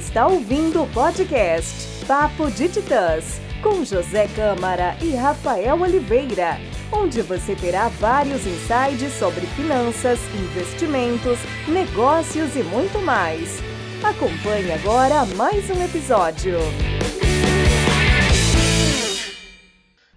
[0.00, 6.56] está ouvindo o podcast Papo de Titãs, com José Câmara e Rafael Oliveira,
[6.90, 11.38] onde você terá vários insights sobre finanças, investimentos,
[11.68, 13.62] negócios e muito mais.
[14.02, 16.56] Acompanhe agora mais um episódio.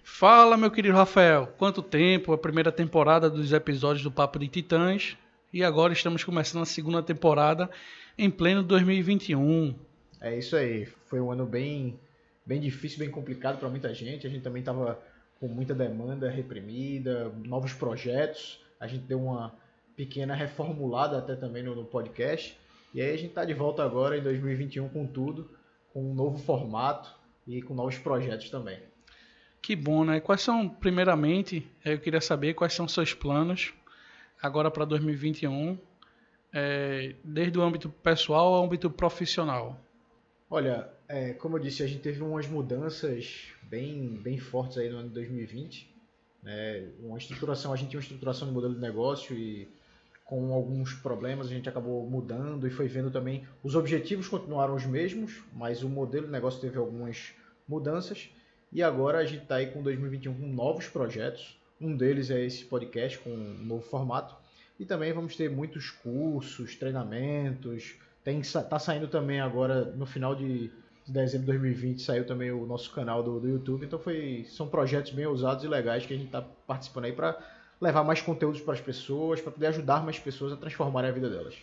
[0.01, 1.53] Fala, meu querido Rafael.
[1.57, 2.31] Quanto tempo?
[2.31, 5.17] A primeira temporada dos episódios do Papo de Titãs.
[5.51, 7.69] E agora estamos começando a segunda temporada
[8.17, 9.75] em pleno 2021.
[10.21, 10.85] É isso aí.
[11.05, 11.99] Foi um ano bem,
[12.45, 14.25] bem difícil, bem complicado para muita gente.
[14.25, 14.99] A gente também estava
[15.39, 18.59] com muita demanda reprimida, novos projetos.
[18.79, 19.53] A gente deu uma
[19.95, 22.57] pequena reformulada até também no, no podcast.
[22.93, 25.49] E aí a gente está de volta agora em 2021 com tudo,
[25.91, 27.13] com um novo formato
[27.47, 28.79] e com novos projetos também.
[29.61, 30.19] Que bom, né?
[30.19, 33.73] Quais são, primeiramente, eu queria saber quais são seus planos
[34.41, 35.77] agora para 2021,
[36.53, 39.79] é, desde o âmbito pessoal ao âmbito profissional?
[40.49, 44.97] Olha, é, como eu disse, a gente teve umas mudanças bem, bem fortes aí no
[44.97, 45.91] ano de 2020.
[46.43, 46.89] Né?
[46.99, 49.67] Uma estruturação, a gente tinha uma estruturação de modelo de negócio e
[50.25, 54.85] com alguns problemas a gente acabou mudando e foi vendo também os objetivos continuaram os
[54.85, 57.33] mesmos, mas o modelo de negócio teve algumas
[57.67, 58.29] mudanças
[58.71, 62.63] e agora a gente está aí com 2021 com novos projetos um deles é esse
[62.63, 64.35] podcast com um novo formato.
[64.79, 67.95] E também vamos ter muitos cursos, treinamentos.
[68.23, 70.71] Tem, tá saindo também agora, no final de
[71.07, 73.85] dezembro de 2020, saiu também o nosso canal do, do YouTube.
[73.85, 77.37] Então foi, são projetos bem ousados e legais que a gente está participando aí para
[77.79, 81.29] levar mais conteúdos para as pessoas, para poder ajudar mais pessoas a transformarem a vida
[81.29, 81.55] delas.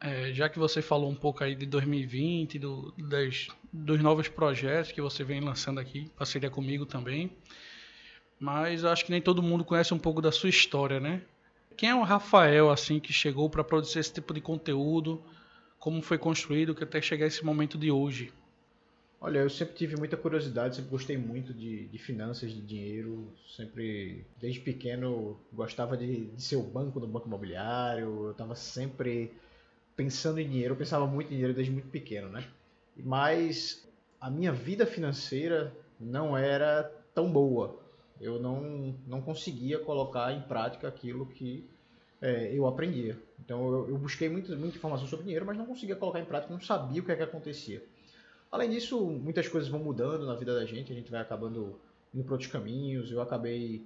[0.00, 4.92] É, já que você falou um pouco aí de 2020, do, das, dos novos projetos
[4.92, 7.30] que você vem lançando aqui, parceria comigo também
[8.42, 11.22] mas acho que nem todo mundo conhece um pouco da sua história, né?
[11.76, 15.22] Quem é o Rafael, assim, que chegou para produzir esse tipo de conteúdo?
[15.78, 18.32] Como foi construído que até chegar esse momento de hoje?
[19.20, 23.32] Olha, eu sempre tive muita curiosidade, sempre gostei muito de, de finanças, de dinheiro.
[23.56, 28.26] Sempre, desde pequeno, gostava de, de ser o banco no banco imobiliário.
[28.26, 29.32] Eu estava sempre
[29.96, 32.44] pensando em dinheiro, eu pensava muito em dinheiro desde muito pequeno, né?
[32.96, 33.88] Mas
[34.20, 36.84] a minha vida financeira não era
[37.14, 37.81] tão boa
[38.22, 41.68] eu não, não conseguia colocar em prática aquilo que
[42.20, 43.18] é, eu aprendia.
[43.44, 46.52] Então eu, eu, busquei muita, muita informação sobre dinheiro, mas não conseguia colocar em prática,
[46.52, 47.84] não sabia o que é que acontecia.
[48.50, 51.80] Além disso, muitas coisas vão mudando na vida da gente, a gente vai acabando
[52.14, 53.10] indo para outros caminhos.
[53.10, 53.84] Eu acabei.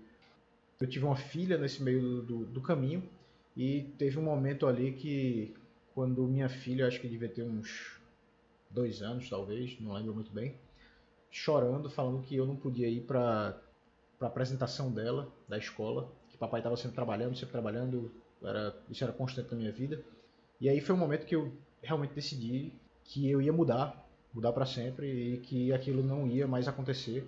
[0.79, 3.03] Eu tive uma filha nesse meio do, do, do caminho
[3.57, 5.55] e teve um momento ali que,
[5.95, 7.99] quando minha filha, acho que devia ter uns
[8.71, 10.55] dois anos talvez, não lembro muito bem,
[11.31, 13.59] chorando, falando que eu não podia ir para
[14.19, 18.11] para apresentação dela, da escola, que papai estava sempre trabalhando, sempre trabalhando,
[18.43, 20.01] era, isso era constante na minha vida.
[20.61, 22.73] E aí foi um momento que eu realmente decidi
[23.05, 27.27] que eu ia mudar, mudar para sempre e que aquilo não ia mais acontecer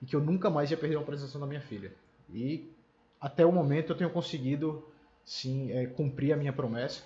[0.00, 1.92] e que eu nunca mais ia perder uma apresentação da minha filha.
[2.32, 2.70] E
[3.20, 4.84] até o momento eu tenho conseguido
[5.24, 7.02] sim é, cumprir a minha promessa.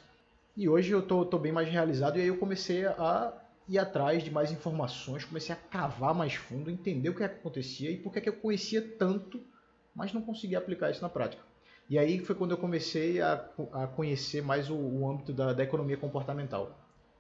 [0.57, 3.33] E hoje eu tô, tô bem mais realizado e aí eu comecei a
[3.69, 7.97] ir atrás de mais informações, comecei a cavar mais fundo, entender o que, acontecia e
[7.97, 9.41] por é que eu conhecia tanto,
[9.95, 11.43] mas não conseguia aplicar isso na prática.
[11.89, 15.63] E aí foi quando eu comecei a, a conhecer mais o, o âmbito da, da,
[15.63, 16.79] economia comportamental,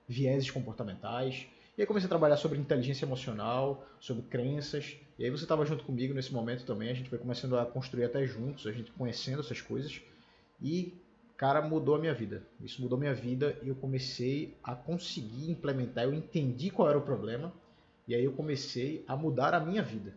[0.08, 1.46] vieses comportamentais.
[1.76, 4.96] E aí comecei a trabalhar sobre inteligência emocional, sobre crenças.
[5.18, 8.04] E aí você estava junto comigo nesse momento também, a gente foi começando a construir
[8.04, 10.00] até juntos, a gente conhecendo essas coisas.
[10.62, 10.94] E
[11.36, 12.42] cara, mudou a minha vida.
[12.60, 16.04] Isso mudou a minha vida e eu comecei a conseguir implementar.
[16.04, 17.52] Eu entendi qual era o problema
[18.06, 20.14] e aí eu comecei a mudar a minha vida.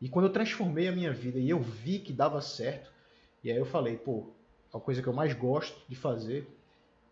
[0.00, 2.90] E quando eu transformei a minha vida e eu vi que dava certo,
[3.42, 4.30] e aí eu falei, pô,
[4.72, 6.46] a coisa que eu mais gosto de fazer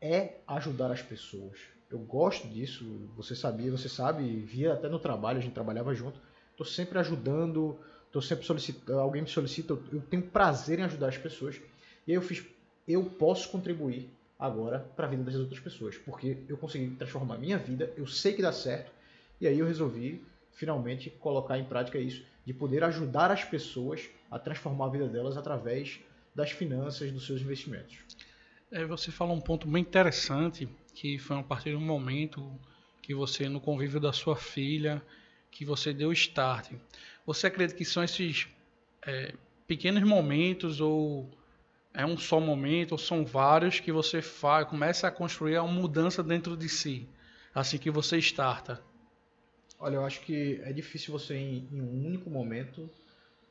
[0.01, 1.59] é ajudar as pessoas.
[1.91, 2.85] Eu gosto disso,
[3.17, 6.21] você sabia, você sabe, via até no trabalho, a gente trabalhava junto.
[6.51, 11.19] Estou sempre ajudando, estou sempre solicitando, alguém me solicita, eu tenho prazer em ajudar as
[11.19, 11.57] pessoas.
[12.07, 12.45] E aí eu fiz,
[12.87, 14.09] eu posso contribuir
[14.39, 18.33] agora para a vida das outras pessoas, porque eu consegui transformar minha vida, eu sei
[18.35, 18.93] que dá certo,
[19.41, 20.23] e aí eu resolvi
[20.53, 25.37] finalmente colocar em prática isso, de poder ajudar as pessoas a transformar a vida delas
[25.37, 26.01] através
[26.35, 27.99] das finanças, dos seus investimentos.
[28.71, 32.51] É, você falou um ponto bem interessante, que foi a partir do momento
[33.03, 35.03] que você, no convívio da sua filha,
[35.51, 36.73] que você deu start.
[37.25, 38.49] Você acredita que são esses
[39.07, 39.35] é,
[39.67, 41.29] pequenos momentos ou
[41.97, 46.23] é um só momento ou são vários que você faz, começa a construir uma mudança
[46.23, 47.09] dentro de si,
[47.55, 48.83] assim que você starta?
[49.79, 52.89] Olha, eu acho que é difícil você em, em um único momento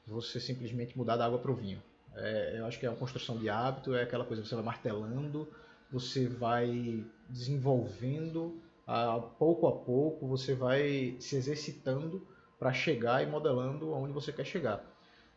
[0.06, 1.81] você simplesmente mudar da água para o vinho.
[2.15, 4.63] É, eu acho que é uma construção de hábito, é aquela coisa que você vai
[4.63, 5.47] martelando,
[5.92, 12.25] você vai desenvolvendo a pouco a pouco você vai se exercitando
[12.59, 14.94] para chegar e modelando aonde você quer chegar.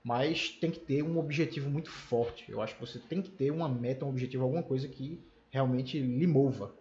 [0.08, 2.50] Mas tem que ter um objetivo muito forte.
[2.50, 6.00] Eu acho que você tem que ter uma meta, um objetivo, alguma coisa que realmente
[6.00, 6.75] lhe mova.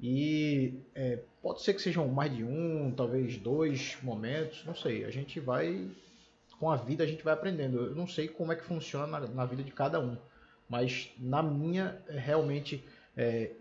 [0.00, 5.04] E é, pode ser que sejam mais de um, talvez dois momentos, não sei.
[5.04, 5.88] A gente vai,
[6.58, 7.78] com a vida, a gente vai aprendendo.
[7.78, 10.16] Eu não sei como é que funciona na, na vida de cada um,
[10.68, 12.84] mas na minha, é, realmente,
[13.16, 13.52] é,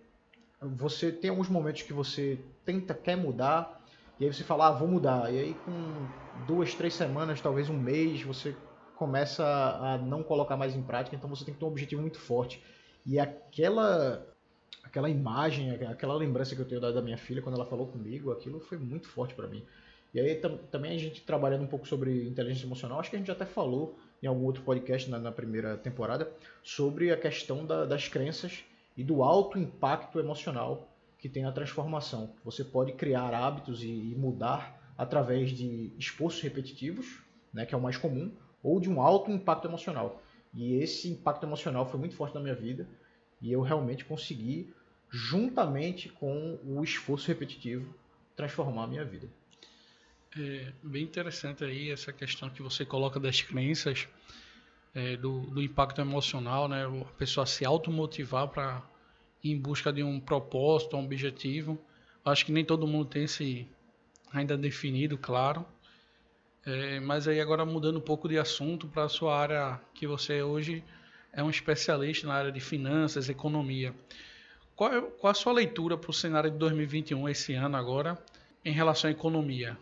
[0.59, 3.79] você tem alguns momentos que você tenta, quer mudar,
[4.19, 5.31] e aí você fala, ah, vou mudar.
[5.31, 6.07] E aí com
[6.47, 8.55] duas, três semanas, talvez um mês, você
[8.95, 12.19] começa a não colocar mais em prática, então você tem que ter um objetivo muito
[12.19, 12.63] forte.
[13.05, 14.25] E aquela
[14.83, 18.31] aquela imagem, aquela lembrança que eu tenho da, da minha filha quando ela falou comigo,
[18.31, 19.63] aquilo foi muito forte para mim.
[20.13, 23.19] E aí tam, também a gente trabalhando um pouco sobre inteligência emocional, acho que a
[23.19, 26.31] gente até falou em algum outro podcast na, na primeira temporada
[26.61, 28.63] sobre a questão da, das crenças
[28.95, 30.87] e do alto impacto emocional
[31.17, 32.31] que tem a transformação.
[32.43, 37.81] Você pode criar hábitos e, e mudar através de esforços repetitivos, né, que é o
[37.81, 38.31] mais comum,
[38.63, 40.23] ou de um alto impacto emocional.
[40.53, 42.87] E esse impacto emocional foi muito forte na minha vida
[43.41, 44.73] e eu realmente consegui,
[45.09, 47.93] juntamente com o esforço repetitivo,
[48.35, 49.27] transformar a minha vida.
[50.39, 54.07] É bem interessante aí essa questão que você coloca das crenças,
[54.95, 56.85] é, do, do, impacto emocional, né?
[56.85, 58.81] A pessoa se automotivar para
[59.43, 61.79] ir em busca de um propósito, um objetivo.
[62.23, 63.67] Acho que nem todo mundo tem esse
[64.31, 65.65] ainda definido, claro.
[66.65, 70.41] É, mas aí agora mudando um pouco de assunto para a sua área que você
[70.41, 70.83] hoje
[71.33, 73.93] é um especialista na área de finanças, economia.
[74.75, 78.17] Qual, é, qual a sua leitura para o cenário de 2021, esse ano agora,
[78.63, 79.77] em relação à economia?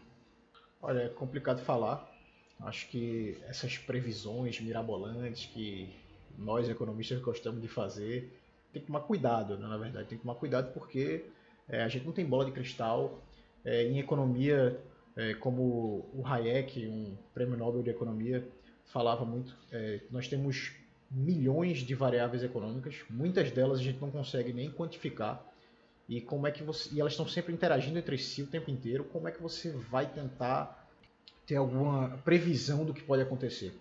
[0.81, 2.09] Olha, é complicado falar.
[2.61, 5.93] Acho que essas previsões mirabolantes que
[6.37, 8.39] nós economistas gostamos de fazer,
[8.73, 9.67] tem que tomar cuidado, né?
[9.67, 10.07] na verdade.
[10.07, 11.25] Tem que tomar cuidado porque
[11.69, 13.21] é, a gente não tem bola de cristal.
[13.63, 14.79] É, em economia,
[15.15, 18.47] é, como o Hayek, um prêmio Nobel de Economia,
[18.85, 20.73] falava muito, é, nós temos
[21.09, 25.45] milhões de variáveis econômicas, muitas delas a gente não consegue nem quantificar.
[26.07, 29.05] E como é que você, e elas estão sempre interagindo entre si o tempo inteiro.
[29.05, 30.89] Como é que você vai tentar
[31.45, 33.73] ter alguma previsão do que pode acontecer?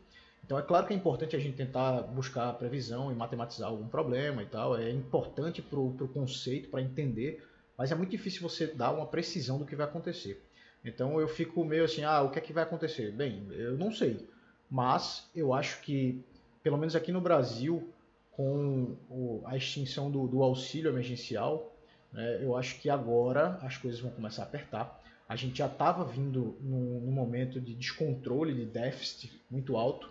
[0.45, 4.43] Então é claro que é importante a gente tentar buscar previsão e matematizar algum problema
[4.43, 4.77] e tal.
[4.77, 7.45] É importante para o conceito, para entender,
[7.77, 10.41] mas é muito difícil você dar uma precisão do que vai acontecer.
[10.85, 13.13] Então eu fico meio assim, ah, o que é que vai acontecer?
[13.13, 14.27] Bem, eu não sei,
[14.71, 16.25] mas eu acho que,
[16.63, 17.93] pelo menos aqui no Brasil,
[18.33, 18.97] com
[19.45, 21.75] a extinção do, do auxílio emergencial,
[22.13, 24.99] né, eu acho que agora as coisas vão começar a apertar.
[25.29, 30.11] A gente já estava vindo num, num momento de descontrole, de déficit muito alto,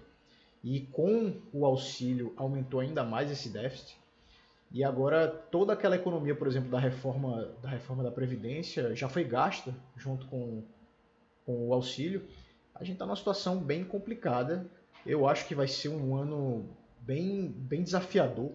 [0.63, 3.97] e com o auxílio aumentou ainda mais esse déficit.
[4.71, 9.23] E agora toda aquela economia, por exemplo, da reforma da reforma da previdência já foi
[9.23, 10.63] gasta junto com,
[11.45, 12.23] com o auxílio.
[12.75, 14.65] A gente está numa situação bem complicada.
[15.05, 16.69] Eu acho que vai ser um ano
[17.01, 18.51] bem bem desafiador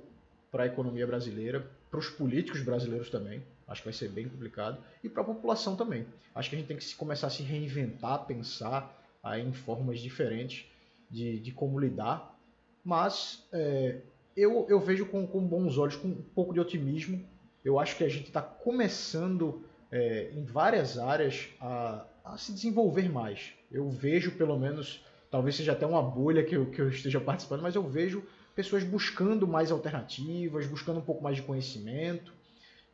[0.53, 3.43] para a economia brasileira, para os políticos brasileiros também.
[3.67, 6.07] Acho que vai ser bem complicado e para a população também.
[6.33, 10.67] Acho que a gente tem que começar a se reinventar, pensar aí em formas diferentes
[11.11, 12.39] de, de como lidar.
[12.85, 14.01] Mas é,
[14.37, 17.25] eu, eu vejo com, com bons olhos, com um pouco de otimismo.
[17.65, 23.09] Eu acho que a gente está começando é, em várias áreas a, a, se desenvolver
[23.09, 23.53] mais.
[23.71, 27.63] Eu vejo, pelo menos, talvez seja até uma bolha que eu, que eu esteja participando,
[27.63, 28.25] mas eu vejo
[28.55, 32.33] pessoas buscando mais alternativas, buscando um pouco mais de conhecimento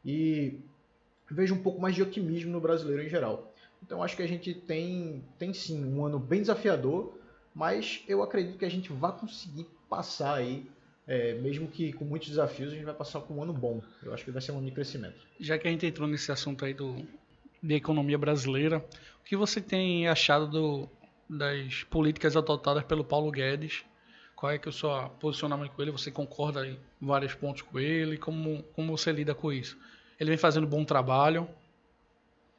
[0.05, 0.61] e
[1.31, 3.53] vejo um pouco mais de otimismo no brasileiro em geral.
[3.83, 7.15] Então acho que a gente tem, tem sim um ano bem desafiador,
[7.55, 10.67] mas eu acredito que a gente vai conseguir passar aí
[11.11, 13.83] é, mesmo que com muitos desafios, a gente vai passar por um ano bom.
[14.01, 15.27] Eu acho que vai ser um ano de crescimento.
[15.41, 17.05] Já que a gente entrou nesse assunto aí do,
[17.61, 18.79] de economia brasileira,
[19.21, 20.89] o que você tem achado do,
[21.29, 23.85] das políticas adotadas pelo Paulo Guedes?
[24.37, 24.89] Qual é que é o seu
[25.19, 25.91] posicionamento com ele?
[25.91, 28.17] Você concorda em vários pontos com ele?
[28.17, 29.77] Como, como você lida com isso?
[30.19, 31.49] Ele vem fazendo bom trabalho?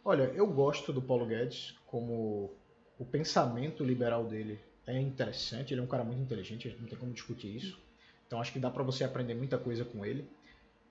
[0.03, 2.51] Olha, eu gosto do Paulo Guedes, como
[2.99, 7.13] o pensamento liberal dele é interessante, ele é um cara muito inteligente, não tem como
[7.13, 7.79] discutir isso.
[8.31, 10.25] Então acho que dá para você aprender muita coisa com ele.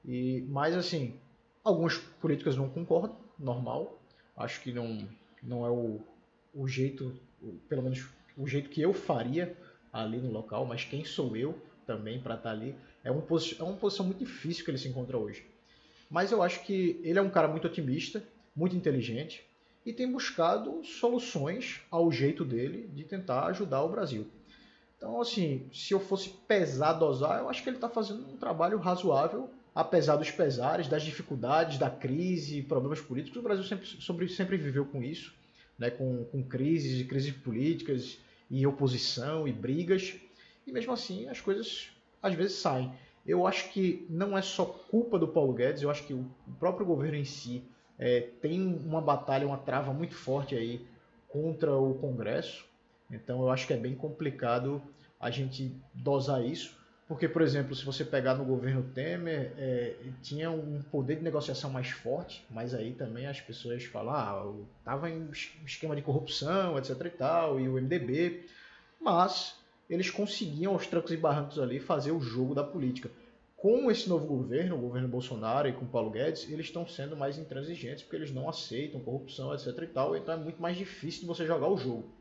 [0.04, 1.18] E mas assim,
[1.64, 3.98] algumas políticas não concordam, normal.
[4.36, 5.08] Acho que não
[5.42, 6.02] não é o,
[6.54, 7.18] o jeito,
[7.66, 8.06] pelo menos
[8.36, 9.56] o jeito que eu faria
[9.90, 12.74] ali no local, mas quem sou eu também para estar tá ali?
[13.02, 15.42] É, um, é uma posição muito difícil que ele se encontra hoje.
[16.10, 18.22] Mas eu acho que ele é um cara muito otimista,
[18.54, 19.42] muito inteligente
[19.86, 24.30] e tem buscado soluções ao jeito dele de tentar ajudar o Brasil.
[25.00, 28.76] Então, assim, se eu fosse pesar, dosar, eu acho que ele está fazendo um trabalho
[28.76, 34.56] razoável apesar dos pesares, das dificuldades, da crise, problemas políticos, o Brasil sempre, sobre, sempre
[34.56, 35.32] viveu com isso,
[35.78, 38.18] né, com, com crises, crises políticas,
[38.50, 40.16] e oposição e brigas,
[40.66, 41.88] e mesmo assim as coisas
[42.22, 42.92] às vezes saem.
[43.24, 46.28] Eu acho que não é só culpa do Paulo Guedes, eu acho que o
[46.58, 47.62] próprio governo em si
[47.98, 50.84] é, tem uma batalha, uma trava muito forte aí
[51.28, 52.66] contra o Congresso,
[53.10, 54.82] então eu acho que é bem complicado
[55.20, 56.78] a gente dosar isso.
[57.10, 61.68] Porque, por exemplo, se você pegar no governo Temer, é, tinha um poder de negociação
[61.68, 65.28] mais forte, mas aí também as pessoas falam, ah, estava em
[65.66, 68.44] esquema de corrupção, etc e tal, e o MDB,
[69.00, 69.56] mas
[69.88, 73.10] eles conseguiam aos trancos e barrancos ali fazer o jogo da política.
[73.56, 77.36] Com esse novo governo, o governo Bolsonaro e com Paulo Guedes, eles estão sendo mais
[77.36, 81.26] intransigentes porque eles não aceitam corrupção, etc e tal, então é muito mais difícil de
[81.26, 82.19] você jogar o jogo.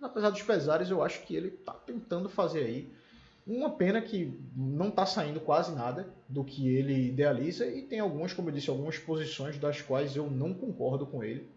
[0.00, 2.88] Apesar dos pesares, eu acho que ele está tentando fazer aí
[3.46, 8.32] uma pena que não está saindo quase nada do que ele idealiza e tem algumas,
[8.34, 11.48] como eu disse, algumas posições das quais eu não concordo com ele.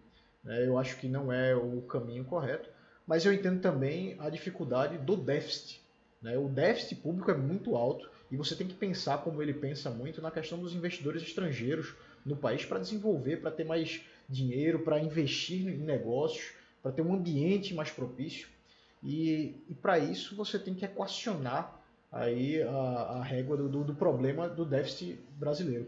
[0.41, 0.65] Né?
[0.65, 2.69] Eu acho que não é o caminho correto,
[3.05, 5.81] mas eu entendo também a dificuldade do déficit.
[6.21, 6.37] Né?
[6.37, 10.21] O déficit público é muito alto e você tem que pensar como ele pensa muito
[10.21, 11.93] na questão dos investidores estrangeiros
[12.25, 17.13] no país para desenvolver, para ter mais dinheiro, para investir em negócios, para ter um
[17.13, 18.47] ambiente mais propício.
[19.03, 21.79] E, e para isso você tem que equacionar
[22.11, 25.87] aí a, a régua do, do, do, problema do déficit brasileiro.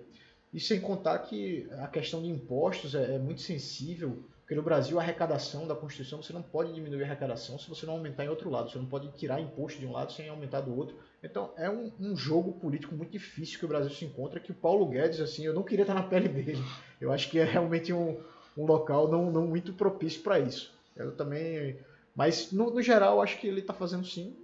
[0.53, 4.99] E sem contar que a questão de impostos é, é, muito sensível, porque no Brasil
[4.99, 8.29] a arrecadação da Constituição, você não pode diminuir a arrecadação se você não aumentar em
[8.29, 10.95] outro lado, você não pode tirar imposto de um lado sem aumentar do outro.
[11.23, 14.55] Então é um, um jogo político muito difícil que o Brasil se encontra, que o
[14.55, 16.63] Paulo Guedes, assim, eu não queria estar na pele dele.
[17.01, 18.19] Eu acho que é realmente um,
[18.57, 20.73] um local não, não muito propício para isso.
[20.95, 21.77] Eu também...
[22.15, 24.35] Mas, no, no geral, acho que ele está fazendo sim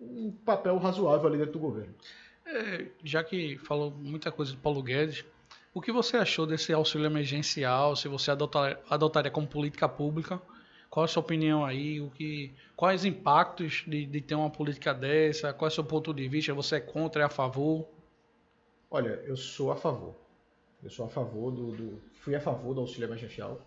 [0.00, 1.94] um papel razoável ali dentro do governo.
[2.46, 5.24] É, já que falou muita coisa do Paulo Guedes,
[5.74, 7.94] o que você achou desse auxílio emergencial?
[7.94, 10.40] Se você adotar, adotaria como política pública?
[10.88, 12.00] Qual a sua opinião aí?
[12.00, 15.52] O que, quais impactos de, de ter uma política dessa?
[15.52, 16.54] Qual é o seu ponto de vista?
[16.54, 17.86] Você é contra, é a favor?
[18.90, 20.14] Olha, eu sou a favor.
[20.82, 23.60] Eu sou a favor do, do fui a favor do auxílio emergencial.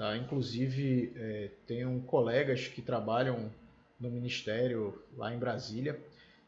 [0.00, 0.16] Tá?
[0.16, 3.52] Inclusive, é, tenho colegas que trabalham
[4.00, 6.00] no ministério lá em Brasília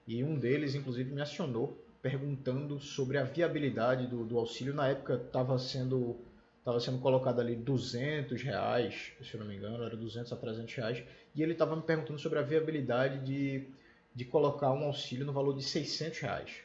[0.09, 4.73] e um deles, inclusive, me acionou perguntando sobre a viabilidade do, do auxílio.
[4.73, 6.17] Na época estava sendo
[6.61, 10.75] estava sendo colocado ali 200 reais, se eu não me engano, era 200 a 300
[10.75, 11.05] reais,
[11.35, 13.69] e ele estava me perguntando sobre a viabilidade de,
[14.15, 16.63] de colocar um auxílio no valor de 600 reais.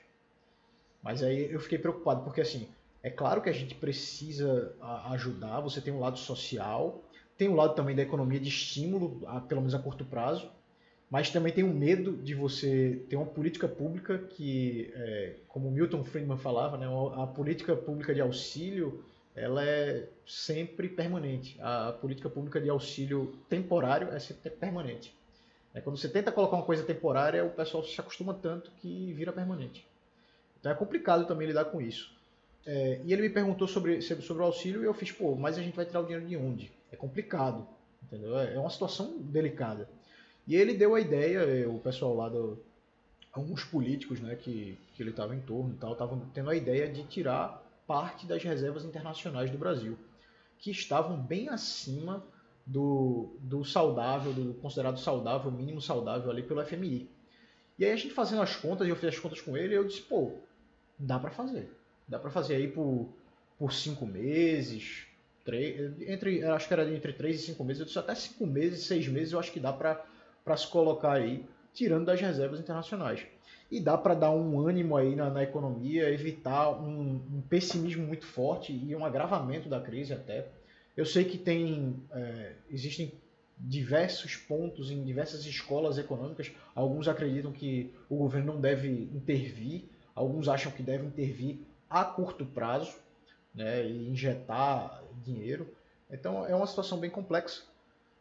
[1.04, 2.70] Mas aí eu fiquei preocupado, porque assim,
[3.08, 4.76] é claro que a gente precisa
[5.12, 7.02] ajudar, você tem um lado social,
[7.38, 10.52] tem um lado também da economia de estímulo, pelo menos a curto prazo,
[11.10, 15.72] mas também tem o um medo de você ter uma política pública que, é, como
[15.72, 16.86] Milton Friedman falava, né,
[17.16, 21.58] a política pública de auxílio ela é sempre permanente.
[21.62, 25.16] A política pública de auxílio temporário é sempre permanente.
[25.74, 29.32] É, quando você tenta colocar uma coisa temporária, o pessoal se acostuma tanto que vira
[29.32, 29.88] permanente.
[30.60, 32.17] Então é complicado também lidar com isso.
[32.70, 35.64] É, e ele me perguntou sobre, sobre o auxílio e eu fiz, pô, mas a
[35.64, 36.70] gente vai tirar o dinheiro de onde?
[36.92, 37.66] É complicado,
[38.04, 38.38] entendeu?
[38.38, 39.90] É, é uma situação delicada.
[40.46, 42.62] E ele deu a ideia, eh, o pessoal lá do.
[43.32, 46.92] Alguns políticos né, que, que ele estava em torno e tal, estavam tendo a ideia
[46.92, 49.98] de tirar parte das reservas internacionais do Brasil,
[50.58, 52.24] que estavam bem acima
[52.66, 57.10] do, do saudável, do considerado saudável, mínimo saudável ali pelo FMI.
[57.80, 59.86] E aí a gente fazendo as contas, e eu fiz as contas com ele, eu
[59.86, 60.34] disse, pô,
[60.98, 61.77] dá para fazer.
[62.08, 63.10] Dá para fazer aí por,
[63.58, 65.08] por cinco meses,
[65.44, 68.86] três, entre, acho que era entre três e cinco meses, eu disse até cinco meses,
[68.86, 73.26] seis meses, eu acho que dá para se colocar aí, tirando das reservas internacionais.
[73.70, 78.26] E dá para dar um ânimo aí na, na economia, evitar um, um, pessimismo muito
[78.26, 80.48] forte e um agravamento da crise até.
[80.96, 83.14] Eu sei que tem é, existem
[83.58, 86.52] diversos pontos em diversas escolas econômicas.
[86.76, 89.84] Alguns acreditam que o governo não deve intervir,
[90.16, 92.96] alguns acham que deve intervir a curto prazo
[93.54, 95.68] né, e injetar dinheiro.
[96.10, 97.64] Então é uma situação bem complexa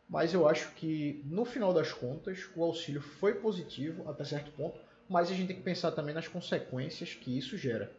[0.09, 4.79] mas eu acho que no final das contas o auxílio foi positivo até certo ponto,
[5.09, 7.93] mas a gente tem que pensar também nas consequências que isso gera.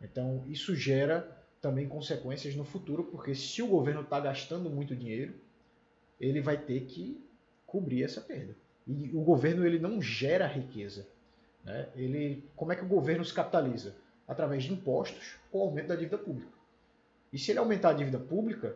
[0.00, 5.34] Então isso gera também consequências no futuro, porque se o governo está gastando muito dinheiro,
[6.18, 7.22] ele vai ter que
[7.66, 8.56] cobrir essa perda.
[8.86, 11.06] E o governo ele não gera riqueza.
[11.62, 11.88] Né?
[11.94, 13.94] Ele, como é que o governo se capitaliza?
[14.30, 16.52] Através de impostos ou aumento da dívida pública.
[17.32, 18.74] E se ele aumentar a dívida pública,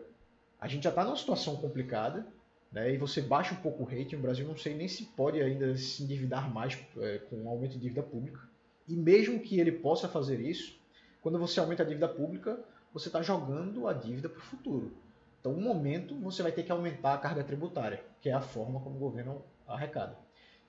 [0.61, 2.27] a gente já está numa situação complicada
[2.71, 5.41] né, e você baixa um pouco o rating, o Brasil não sei nem se pode
[5.41, 8.41] ainda se endividar mais é, com o aumento de dívida pública.
[8.89, 10.77] E mesmo que ele possa fazer isso,
[11.25, 12.59] Quando você aumenta a dívida pública,
[12.93, 14.93] você está jogando a dívida para o futuro.
[15.41, 18.79] Então, um momento, você vai ter que aumentar a carga tributária, que é a forma
[18.81, 20.19] como o governo arrecada.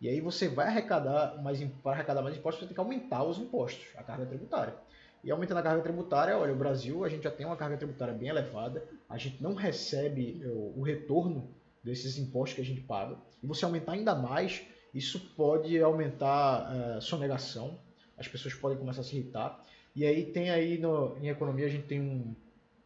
[0.01, 3.37] E aí você vai arrecadar mais para arrecadar mais impostos, você tem que aumentar os
[3.37, 4.75] impostos, a carga tributária.
[5.23, 8.13] E aumentando a carga tributária, olha, o Brasil a gente já tem uma carga tributária
[8.13, 11.49] bem elevada, a gente não recebe o, o retorno
[11.83, 13.17] desses impostos que a gente paga.
[13.41, 17.79] E você aumentar ainda mais, isso pode aumentar a uh, sonegação,
[18.17, 19.63] as pessoas podem começar a se irritar.
[19.95, 22.35] E aí tem aí no, em economia a gente tem um,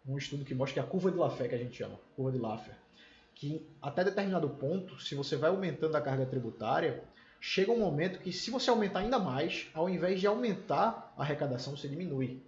[0.08, 2.38] um estudo que mostra que a curva de Laffer que a gente chama, curva de
[2.38, 2.76] Laffer,
[3.40, 7.02] que até determinado ponto, se você vai aumentando a carga tributária,
[7.40, 11.76] chega um momento que se você aumentar ainda mais, ao invés de aumentar a arrecadação,
[11.76, 12.42] você diminui.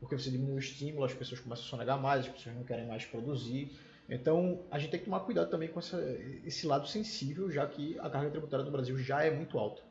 [0.00, 2.86] Porque você diminui o estímulo, as pessoas começam a sonegar mais, as pessoas não querem
[2.86, 3.70] mais produzir.
[4.08, 6.00] Então, a gente tem que tomar cuidado também com essa,
[6.46, 9.82] esse lado sensível, já que a carga tributária do Brasil já é muito alta.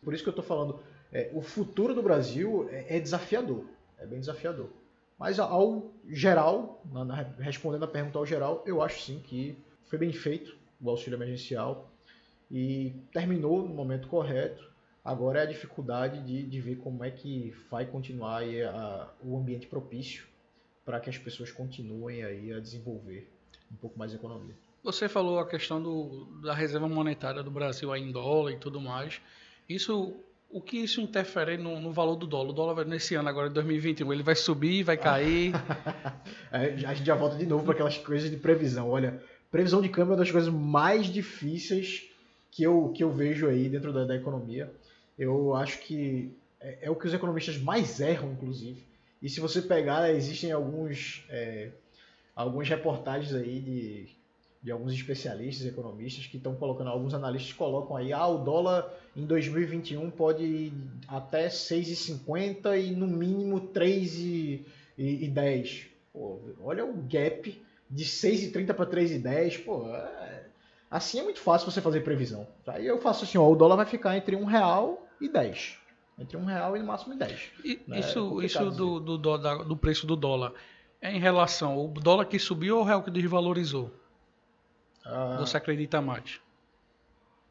[0.00, 0.78] Por isso que eu estou falando,
[1.12, 3.64] é, o futuro do Brasil é, é, desafiador,
[3.98, 4.68] é bem desafiador.
[5.18, 9.56] Mas ao geral, na, na, respondendo a pergunta ao geral, eu acho sim que
[9.92, 11.92] foi bem feito o auxílio emergencial,
[12.50, 14.72] e terminou no momento correto.
[15.04, 19.36] Agora é a dificuldade de, de ver como é que vai continuar aí a, o
[19.36, 20.24] ambiente propício
[20.82, 23.30] para que as pessoas continuem aí a desenvolver
[23.70, 24.54] um pouco mais a economia.
[24.82, 28.80] Você falou a questão do, da reserva monetária do Brasil aí em dólar e tudo
[28.80, 29.20] mais.
[29.68, 30.16] Isso,
[30.48, 32.48] o que isso interfere no, no valor do dólar?
[32.48, 35.52] O dólar nesse ano agora, 2021, ele vai subir, vai cair?
[36.50, 38.88] a gente já volta de novo para aquelas coisas de previsão.
[38.88, 39.22] Olha,
[39.52, 42.08] previsão de câmbio é uma das coisas mais difíceis
[42.50, 44.72] que eu, que eu vejo aí dentro da, da economia.
[45.18, 48.82] Eu acho que é, é, o que os economistas mais erram, inclusive.
[49.20, 51.68] E se você pegar, existem alguns, é,
[52.34, 54.08] algumas reportagens aí de,
[54.62, 59.26] de alguns especialistas, economistas, que estão colocando, alguns analistas colocam aí, ah, o dólar em
[59.26, 60.72] 2021 pode ir
[61.06, 65.88] até 6,50 e no mínimo 3,10.
[66.10, 67.60] Pô, olha o gap
[67.92, 70.42] de 6,30 para 3,10, pô, é,
[70.92, 72.46] Assim é muito fácil você fazer previsão.
[72.66, 75.78] Aí eu faço assim, ó, o dólar vai ficar entre um real e 10.
[76.18, 77.50] Entre um real e no máximo 10.
[77.64, 77.98] E, né?
[77.98, 80.52] Isso, é isso do, do, do, do, preço do dólar
[81.00, 83.90] é em relação ao dólar que subiu ou o real que desvalorizou?
[85.02, 86.38] Ah, você acredita mais?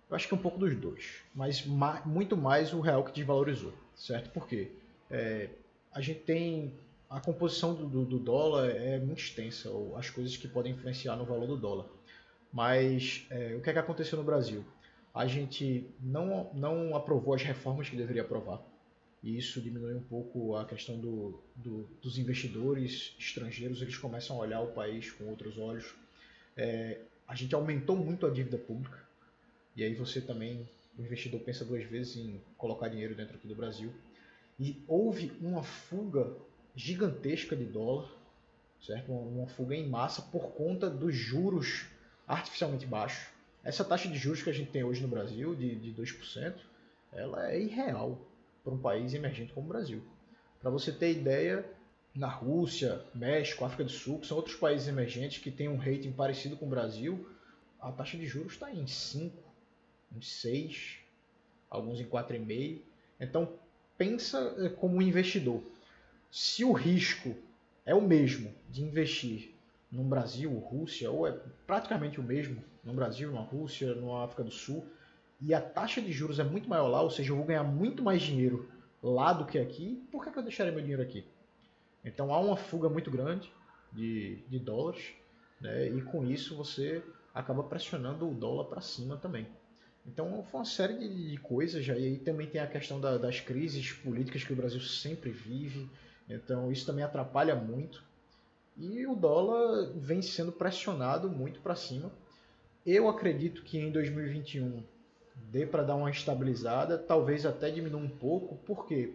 [0.07, 1.23] Eu acho que é um pouco dos dois.
[1.33, 3.73] Mas ma muito mais o real que desvalorizou.
[3.95, 4.29] Certo?
[4.29, 4.71] Por quê?
[5.09, 5.49] É,
[5.91, 6.75] a gente tem.
[7.11, 11.45] A composição do, do dólar é muito extensa, as coisas que podem influenciar no valor
[11.45, 11.85] do dólar.
[12.53, 14.63] Mas é, o que é que aconteceu no Brasil?
[15.13, 18.61] A gente não, não aprovou as reformas que deveria aprovar.
[19.21, 24.39] E isso diminui um pouco a questão do, do, dos investidores estrangeiros, eles começam a
[24.39, 25.93] olhar o país com outros olhos.
[26.55, 26.97] É,
[27.27, 28.97] a gente aumentou muito a dívida pública,
[29.75, 30.65] e aí você também,
[30.97, 33.91] o investidor pensa duas vezes em colocar dinheiro dentro aqui do Brasil.
[34.57, 36.31] E houve uma fuga
[36.75, 38.09] gigantesca de dólar,
[38.81, 39.11] certo?
[39.11, 41.85] Uma, fuga em massa por conta dos juros
[42.27, 43.31] artificialmente baixo.
[43.63, 46.55] Essa taxa de juros que a gente tem hoje no Brasil, de, de 2%,
[47.13, 48.19] ela é irreal
[48.63, 50.01] para um país emergente como o Brasil.
[50.59, 51.65] Para você ter ideia,
[52.13, 56.11] na Rússia, México, África do Sul, que são outros países emergentes que têm um rating
[56.11, 57.27] parecido com o Brasil,
[57.79, 59.35] a taxa de juros está em 5,
[60.15, 60.99] em 6,
[61.69, 62.79] alguns em 4,5.
[63.19, 63.53] Então,
[63.97, 65.63] pensa eh, como um investidor.
[66.31, 67.35] Se o risco
[67.85, 69.53] é o mesmo de investir
[69.91, 74.49] no Brasil, Rússia, ou é praticamente o mesmo no Brasil, na Rússia, na África do
[74.49, 74.85] Sul,
[75.41, 78.01] e a taxa de juros é muito maior lá, ou seja, eu vou ganhar muito
[78.01, 78.69] mais dinheiro
[79.03, 81.25] lá do que aqui, por que, eu deixaria meu dinheiro aqui?
[82.05, 83.51] Então há uma fuga muito grande
[83.91, 85.13] de, de dólares,
[85.59, 89.45] né, e com isso você acaba pressionando o dólar para cima também.
[90.07, 93.41] Então foi uma série de, de coisas, e aí também tem a questão da, das
[93.41, 95.89] crises políticas que o Brasil sempre vive,
[96.29, 98.03] então isso também atrapalha muito.
[98.77, 102.11] E o dólar vem sendo pressionado muito para cima.
[102.85, 104.83] Eu acredito que em 2021
[105.51, 108.55] dê para dar uma estabilizada, talvez até diminua um pouco.
[108.65, 109.13] Por quê?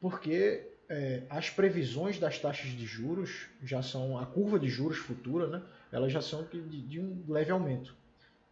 [0.00, 5.46] Porque é, as previsões das taxas de juros já são, a curva de juros futura,
[5.46, 5.62] né?
[5.90, 7.94] Elas já são de, de um leve aumento.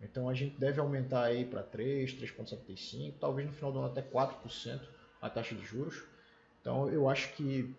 [0.00, 4.02] Então a gente deve aumentar aí para 3, 3,75, talvez no final do ano até
[4.02, 4.80] 4%
[5.20, 6.02] a taxa de juros.
[6.60, 7.74] Então eu acho que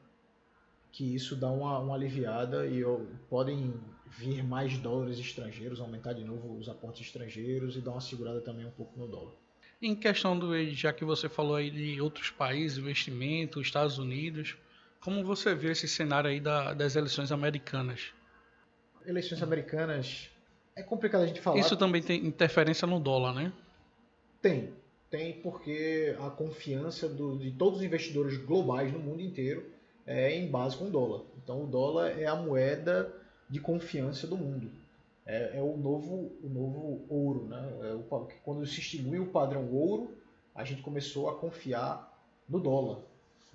[0.92, 2.84] que isso dá uma, uma aliviada e
[3.30, 3.74] podem
[4.08, 8.66] vir mais dólares estrangeiros, aumentar de novo os aportes estrangeiros e dar uma segurada também
[8.66, 9.34] um pouco no dólar.
[9.82, 14.58] Em questão do, já que você falou aí de outros países, investimento, Estados Unidos,
[15.00, 18.12] como você vê esse cenário aí da, das eleições americanas?
[19.06, 20.30] Eleições americanas
[20.76, 21.58] é complicado a gente falar.
[21.60, 23.54] Isso também tem interferência no dólar, né?
[24.42, 24.74] Tem,
[25.10, 29.66] tem porque a confiança do, de todos os investidores globais no mundo inteiro
[30.10, 31.22] é em base com o dólar.
[31.44, 33.14] Então o dólar é a moeda
[33.48, 34.72] de confiança do mundo.
[35.24, 37.72] É, é o novo o novo ouro, né?
[37.84, 40.12] É o, quando se extinguiu o padrão ouro,
[40.56, 42.12] a gente começou a confiar
[42.50, 42.98] no dólar.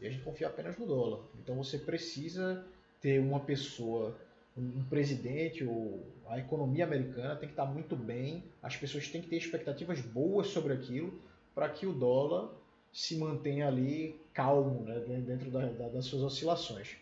[0.00, 1.20] E a gente confia apenas no dólar.
[1.42, 2.64] Então você precisa
[3.00, 4.16] ter uma pessoa,
[4.56, 9.28] um presidente, ou a economia americana tem que estar muito bem, as pessoas têm que
[9.28, 11.12] ter expectativas boas sobre aquilo
[11.52, 12.48] para que o dólar
[12.94, 16.96] se mantenha ali calmo né, dentro da, da, das suas oscilações.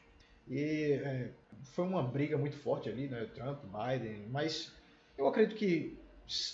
[0.48, 1.31] E é,
[1.62, 4.72] foi uma briga muito forte ali, né, Trump, Biden, mas
[5.18, 5.96] eu acredito que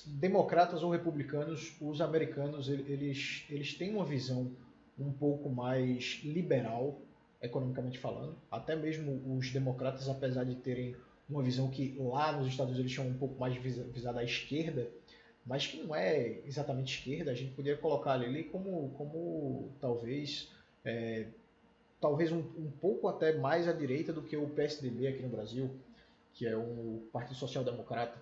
[0.07, 4.51] democratas ou republicanos, os americanos, eles, eles têm uma visão
[4.99, 7.01] um pouco mais liberal,
[7.41, 8.35] economicamente falando.
[8.51, 10.97] Até mesmo os democratas, apesar de terem
[11.31, 14.91] uma visão que lá nos Estados Unidos eles chamam um pouco mais visada à esquerda,
[15.49, 20.49] mas que não é exatamente esquerda, a gente poderia colocar ali como, como talvez
[20.85, 21.27] é,
[22.01, 25.71] talvez um, um, pouco até mais à direita do que o PSDB aqui no Brasil,
[26.35, 28.17] que é o Partido Social Democrata.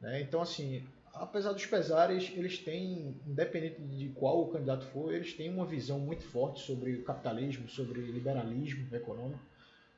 [0.00, 0.22] Né?
[0.22, 5.52] Então, assim, apesar dos pesares, eles têm, independente de qual o candidato for, eles têm
[5.52, 9.40] uma visão muito forte sobre o capitalismo, sobre liberalismo econômico.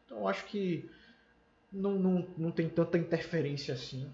[0.07, 0.89] Então, acho que
[1.73, 4.13] não, não, não tem tanta interferência assim.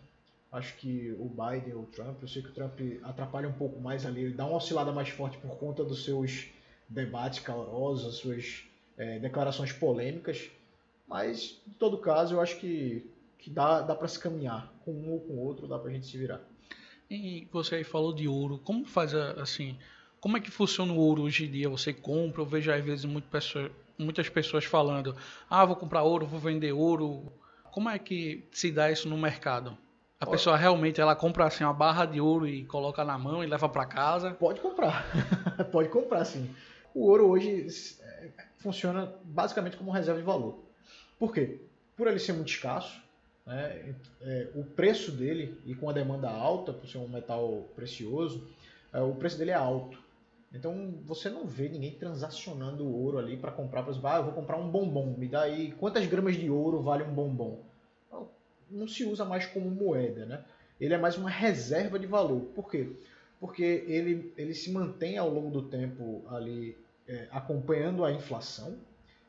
[0.51, 3.79] Acho que o Biden ou o Trump, eu sei que o Trump atrapalha um pouco
[3.81, 6.49] mais ali, ele dá uma oscilada mais forte por conta dos seus
[6.89, 8.65] debates calorosos, suas
[8.97, 10.51] é, declarações polêmicas,
[11.07, 13.07] mas em todo caso eu acho que,
[13.39, 15.93] que dá, dá para se caminhar com um ou com o outro, dá para a
[15.93, 16.41] gente se virar.
[17.11, 18.59] E você aí falou de ouro.
[18.59, 19.77] Como faz assim?
[20.21, 21.69] Como é que funciona o ouro hoje em dia?
[21.69, 22.43] Você compra?
[22.43, 25.17] Eu vejo às vezes muito pessoa, muitas pessoas falando:
[25.49, 27.33] ah, vou comprar ouro, vou vender ouro.
[27.73, 29.77] Como é que se dá isso no mercado?
[30.21, 33.47] A pessoa realmente ela compra assim uma barra de ouro e coloca na mão e
[33.47, 34.33] leva para casa?
[34.33, 35.07] Pode comprar,
[35.71, 36.51] pode comprar sim.
[36.93, 37.69] O ouro hoje
[38.01, 40.59] é, funciona basicamente como reserva de valor.
[41.21, 41.61] Por quê?
[41.97, 43.01] Por ele ser muito escasso,
[43.47, 43.95] né?
[44.21, 48.45] É, o preço dele, e com a demanda alta, por ser um metal precioso,
[48.93, 49.99] é, o preço dele é alto.
[50.53, 54.57] Então você não vê ninguém transacionando ouro ali para comprar, exemplo, ah, eu vou comprar
[54.57, 57.68] um bombom, me dá aí quantas gramas de ouro vale um bombom?
[58.71, 60.45] Não, se usa mais como moeda, né?
[60.81, 62.41] Ele é mais uma reserva de valor.
[62.55, 62.89] Por quê?
[63.41, 66.77] Porque ele, ele se mantém ao longo do tempo ali
[67.07, 68.77] é, acompanhando a inflação,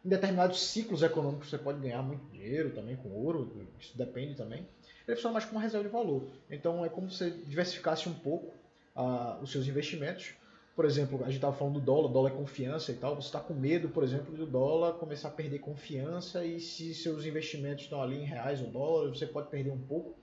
[0.04, 4.66] em determinados ciclos econômicos você pode ganhar muito dinheiro também com ouro, isso depende também.
[5.08, 6.28] Ele funciona mais como uma reserva de valor.
[6.50, 8.54] Então é como se você diversificasse um pouco
[8.96, 10.34] uh, os seus investimentos.
[10.80, 13.14] Por exemplo, a gente estava falando do dólar, dólar é confiança e tal.
[13.14, 17.26] Você está com medo, por exemplo, do dólar começar a perder confiança e se seus
[17.26, 20.18] investimentos estão ali em reais ou dólares, você pode perder um pouco.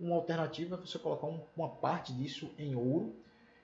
[0.00, 3.16] Uma alternativa é você colocar um, uma parte disso em ouro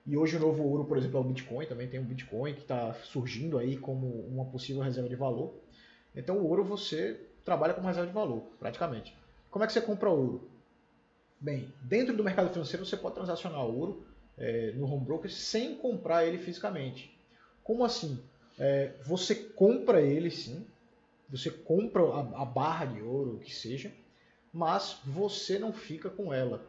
[0.07, 2.61] e hoje o novo ouro, por exemplo, é o Bitcoin, também tem o Bitcoin que
[2.61, 5.55] está surgindo aí como uma possível reserva de valor.
[6.15, 9.17] Então o ouro você trabalha como reserva de valor, praticamente.
[9.51, 10.47] Como é que você compra ouro?
[11.41, 14.05] Bem, dentro do mercado financeiro você pode transacionar ouro
[14.39, 17.17] é, no home broker sem comprar ele fisicamente.
[17.63, 18.23] Como assim?
[18.59, 20.65] É, você compra ele sim,
[21.29, 23.93] você compra a, a barra de ouro, o que seja,
[24.53, 26.63] mas você não fica com ela.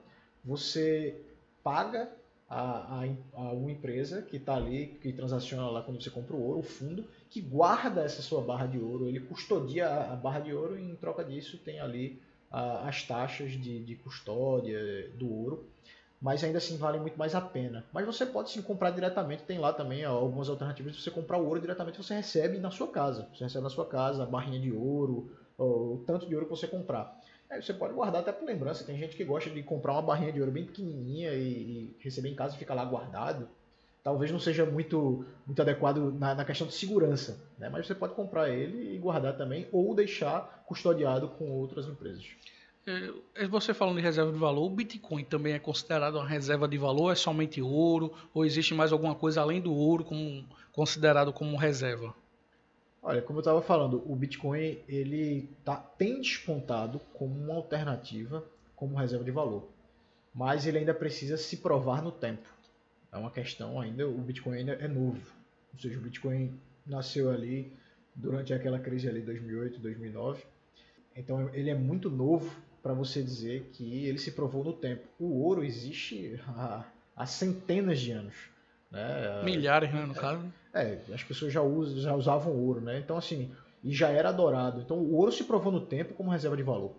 [0.43, 1.21] Você
[1.63, 2.09] paga
[2.49, 6.41] a, a, a uma empresa que está ali, que transaciona lá quando você compra o
[6.41, 10.53] ouro, o fundo, que guarda essa sua barra de ouro, ele custodia a barra de
[10.53, 15.65] ouro e em troca disso tem ali a, as taxas de, de custódia do ouro,
[16.25, 17.85] mas ainda assim vale muito mais a pena.
[17.93, 21.45] Mas você pode sim comprar diretamente, tem lá também algumas alternativas de você comprar o
[21.45, 24.71] ouro diretamente, você recebe na sua casa, você recebe na sua casa a barrinha de
[24.71, 27.15] ouro, o tanto de ouro que você comprar.
[27.47, 28.83] Aí você pode guardar até por lembrança.
[28.83, 32.29] Tem gente que gosta de comprar uma barrinha de ouro bem pequenininha e, e receber
[32.29, 33.47] em casa e ficar lá guardado.
[34.03, 37.69] Talvez não seja muito, muito adequado na, na questão de segurança, né?
[37.69, 42.25] mas você pode comprar ele e guardar também ou deixar custodiado com outras empresas.
[42.87, 46.67] É, é, você falando de reserva de valor, o Bitcoin também é considerado uma reserva
[46.67, 47.11] de valor?
[47.11, 48.13] É somente ouro?
[48.33, 52.13] Ou existe mais alguma coisa além do ouro como, considerado como reserva?
[53.01, 58.43] Olha, como eu estava falando, o Bitcoin ele tá, tem despontado como uma alternativa,
[58.75, 59.67] como reserva de valor.
[60.33, 62.47] Mas ele ainda precisa se provar no tempo.
[63.11, 65.21] É uma questão ainda, o Bitcoin ainda é novo.
[65.73, 67.71] Ou seja, o Bitcoin nasceu ali
[68.13, 70.43] durante aquela crise ali 2008, 2009.
[71.15, 72.51] Então ele é muito novo
[72.85, 75.07] para você dizer que ele se provou no tempo.
[75.19, 78.35] O ouro existe há, há centenas de anos.
[78.91, 79.41] Né?
[79.43, 80.53] Milhares, né, no é, caso.
[80.71, 82.99] É, as pessoas já, usam, já usavam ouro, né?
[82.99, 83.51] Então, assim,
[83.83, 84.81] e já era adorado.
[84.81, 86.95] Então, o ouro se provou no tempo como reserva de valor.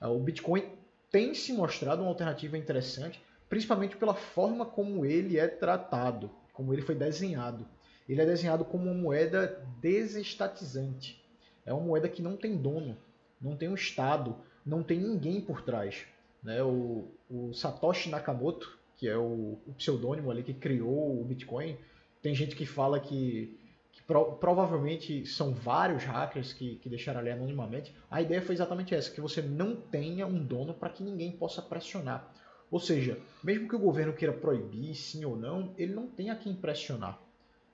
[0.00, 0.64] Ah, o Bitcoin
[1.08, 6.82] tem se mostrado uma alternativa interessante, principalmente pela forma como ele é tratado, como ele
[6.82, 7.64] foi desenhado.
[8.08, 11.24] Ele é desenhado como uma moeda desestatizante.
[11.64, 12.98] É uma moeda que não tem dono,
[13.40, 16.06] não tem um Estado, não tem ninguém por trás.
[16.42, 16.62] Né?
[16.62, 21.76] O, o Satoshi Nakamoto, que é o, o pseudônimo ali que criou o Bitcoin,
[22.22, 23.56] tem gente que fala que,
[23.92, 27.94] que pro, provavelmente são vários hackers que, que deixaram ali anonimamente.
[28.10, 31.62] A ideia foi exatamente essa, que você não tenha um dono para que ninguém possa
[31.62, 32.32] pressionar.
[32.70, 36.36] Ou seja, mesmo que o governo queira proibir, sim ou não, ele não tem a
[36.36, 37.18] quem pressionar.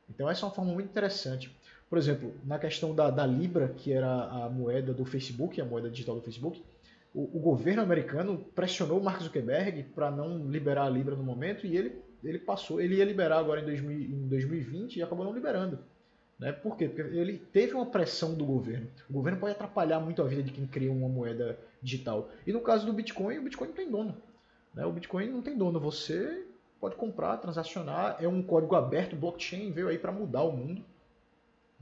[0.08, 1.54] Então essa é uma forma muito interessante.
[1.88, 5.90] Por exemplo, na questão da, da Libra, que era a moeda do Facebook, a moeda
[5.90, 6.62] digital do Facebook,
[7.14, 11.66] o, o governo americano pressionou o Mark Zuckerberg para não liberar a Libra no momento
[11.66, 15.32] e ele, ele passou, ele ia liberar agora em, 2000, em 2020 e acabou não
[15.32, 15.78] liberando.
[16.38, 16.50] Né?
[16.50, 16.88] Por quê?
[16.88, 18.88] Porque ele teve uma pressão do governo.
[19.08, 22.28] O governo pode atrapalhar muito a vida de quem cria uma moeda digital.
[22.44, 24.16] E no caso do Bitcoin, o Bitcoin não tem dono.
[24.74, 24.84] Né?
[24.84, 25.78] O Bitcoin não tem dono.
[25.78, 26.44] Você
[26.80, 30.84] pode comprar, transacionar, é um código aberto, blockchain veio aí para mudar o mundo.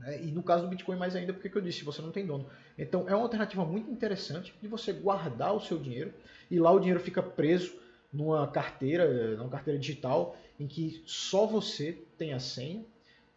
[0.03, 0.21] Né?
[0.23, 2.45] E no caso do Bitcoin mais ainda, porque eu disse, você não tem dono.
[2.77, 6.13] Então é uma alternativa muito interessante de você guardar o seu dinheiro
[6.51, 7.73] e lá o dinheiro fica preso
[8.11, 12.83] numa carteira, numa carteira digital em que só você tem a senha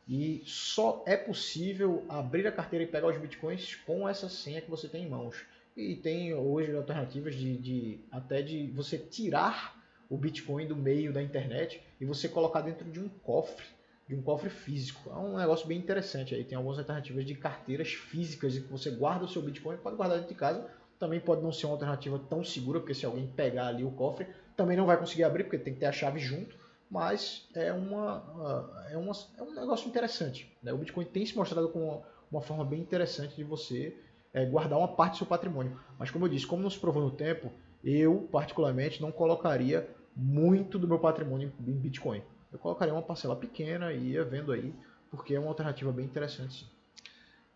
[0.09, 4.71] e só é possível abrir a carteira e pegar os bitcoins com essa senha que
[4.71, 5.45] você tem em mãos.
[5.77, 9.77] E tem hoje alternativas de, de até de você tirar
[10.09, 13.65] o bitcoin do meio da internet e você colocar dentro de um cofre
[14.09, 15.11] de um cofre físico.
[15.11, 16.45] É um negócio bem interessante aí.
[16.45, 20.19] Tem algumas alternativas de carteiras físicas em que você guarda o seu Bitcoin, pode guardar
[20.19, 20.65] dentro de casa.
[20.99, 24.27] Também pode não ser uma alternativa tão segura, porque se alguém pegar ali o cofre,
[24.57, 26.57] também não vai conseguir abrir, porque tem que ter a chave junto.
[26.89, 30.51] Mas é, uma, é, uma, é um negócio interessante.
[30.63, 30.73] Né?
[30.73, 33.97] O Bitcoin tem se mostrado como uma forma bem interessante de você
[34.33, 35.79] é, guardar uma parte do seu patrimônio.
[35.99, 37.51] Mas como eu disse, como não se provou no tempo,
[37.83, 42.23] eu particularmente não colocaria muito do meu patrimônio em Bitcoin
[42.57, 44.75] eu colocaria uma parcela pequena e ia vendo aí,
[45.11, 46.65] porque é uma alternativa bem interessante.
[46.65, 46.77] Sim.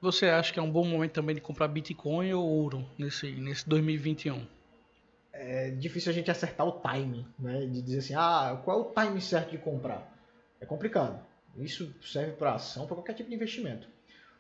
[0.01, 3.69] Você acha que é um bom momento também de comprar Bitcoin ou ouro nesse, nesse
[3.69, 4.47] 2021?
[5.33, 7.67] É difícil a gente acertar o timing, né?
[7.67, 10.11] De dizer assim, ah, qual é o timing certo de comprar?
[10.59, 11.23] É complicado.
[11.57, 13.89] Isso serve para ação, para qualquer tipo de investimento.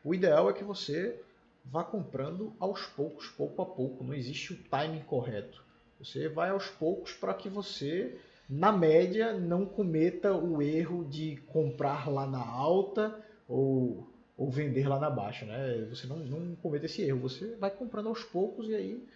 [0.02, 1.20] O ideal é que você
[1.64, 4.02] vá comprando aos poucos, pouco a pouco.
[4.02, 5.62] Não existe o timing correto.
[5.98, 8.18] Você vai aos poucos para que você
[8.50, 13.16] na média, não cometa o erro de comprar lá na alta
[13.48, 15.46] ou, ou vender lá na baixa.
[15.46, 15.86] Né?
[15.88, 17.20] Você não, não cometa esse erro.
[17.20, 19.06] Você vai comprando aos poucos e aí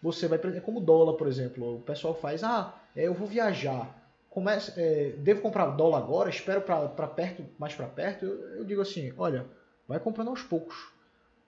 [0.00, 0.38] você vai.
[0.38, 1.78] É como dólar, por exemplo.
[1.78, 4.00] O pessoal faz: ah, é, eu vou viajar.
[4.30, 6.30] Comece, é, devo comprar dólar agora?
[6.30, 8.24] Espero para perto, mais para perto?
[8.24, 9.44] Eu, eu digo assim: olha,
[9.88, 10.92] vai comprando aos poucos.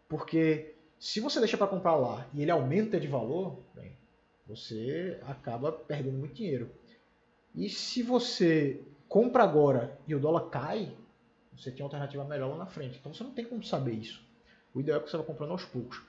[0.09, 3.92] Porque se você deixa para comprar lá e ele aumenta de valor, bem,
[4.48, 6.68] você acaba perdendo muito dinheiro.
[7.57, 10.92] E se você compra agora e o dólar cai,
[11.57, 12.99] você tem uma alternativa melhor lá na frente.
[12.99, 14.23] Então você não tem como saber isso.
[14.75, 16.03] O ideal é que você vá comprando aos poucos.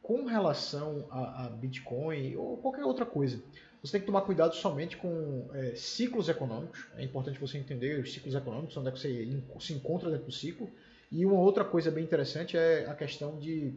[0.00, 3.42] Com relação a, a Bitcoin ou qualquer outra coisa,
[3.82, 6.86] você tem que tomar cuidado somente com é, ciclos econômicos.
[6.96, 10.32] É importante você entender os ciclos econômicos, onde é que você se encontra dentro do
[10.32, 10.70] ciclo.
[11.10, 13.74] E uma outra coisa bem interessante é a questão de,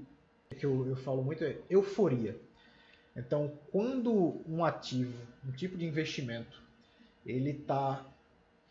[0.56, 2.40] que eu, eu falo muito, é euforia.
[3.16, 6.62] Então, quando um ativo, um tipo de investimento,
[7.28, 8.06] ele tá,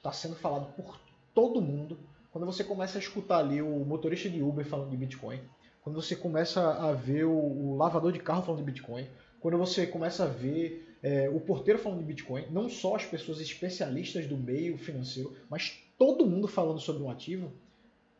[0.03, 0.99] tá sendo falado por
[1.35, 1.99] todo mundo.
[2.33, 5.41] Quando você começa a escutar ali o motorista de Uber falando de Bitcoin,
[5.83, 9.07] quando você começa a ver o, o lavador de carro falando de Bitcoin,
[9.41, 13.41] quando você começa a ver é, o porteiro falando de Bitcoin, não só as pessoas
[13.41, 17.53] especialistas do meio financeiro, mas todo mundo falando sobre um ativo,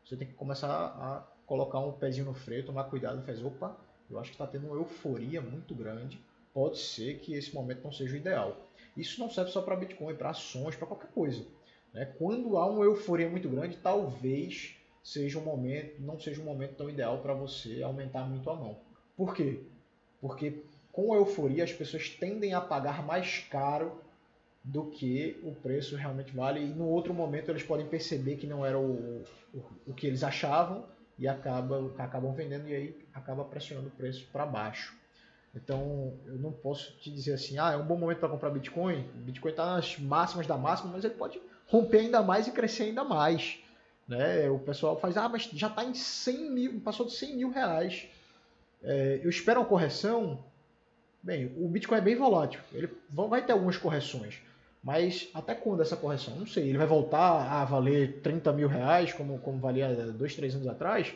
[0.05, 3.77] você tem que começar a colocar um pezinho no freio, tomar cuidado e fazer, opa,
[4.11, 6.21] eu acho que está tendo uma euforia muito grande,
[6.55, 8.57] pode ser que esse momento não seja o ideal.
[8.97, 11.45] Isso não serve só para Bitcoin, para ações, para qualquer coisa.
[11.93, 12.07] Né?
[12.19, 16.91] Quando há uma euforia muito grande, talvez seja um momento, não seja um momento tão
[16.91, 18.79] ideal para você aumentar muito a mão.
[19.17, 19.61] Por quê?
[20.21, 24.01] Porque com a euforia as pessoas tendem a pagar mais caro
[24.65, 28.67] do que o preço realmente vale e no outro momento eles podem perceber que não
[28.67, 29.23] era o,
[29.55, 30.85] o, o que eles achavam
[31.17, 34.97] e acaba, acabam vendendo e aí acaba pressionando o preço para baixo.
[35.57, 39.09] Então, eu não posso te dizer assim, ah, é um bom momento para comprar Bitcoin.
[39.15, 42.85] O Bitcoin está nas máximas da máxima, mas ele pode romper ainda mais e crescer
[42.85, 43.59] ainda mais.
[44.07, 44.51] Né?
[44.51, 48.07] O pessoal faz, ah, mas já está em 100 mil, passou de 100 mil reais.
[48.83, 50.45] É, eu espero uma correção.
[51.23, 52.61] Bem, o Bitcoin é bem volátil.
[52.73, 54.41] Ele vai ter algumas correções.
[54.85, 56.37] Mas até quando essa correção?
[56.37, 56.69] Não sei.
[56.69, 61.13] Ele vai voltar a valer 30 mil reais, como, como valia dois, três anos atrás?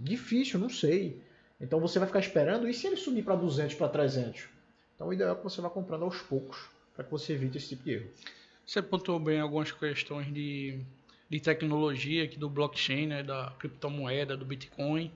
[0.00, 1.22] Difícil, não sei.
[1.62, 4.48] Então você vai ficar esperando, e se ele subir para 200, para 300?
[4.94, 7.68] Então o ideal é que você vá comprando aos poucos, para que você evite esse
[7.68, 8.10] tipo de erro.
[8.66, 10.80] Você apontou bem algumas questões de,
[11.30, 15.12] de tecnologia aqui do blockchain, né, da criptomoeda, do Bitcoin.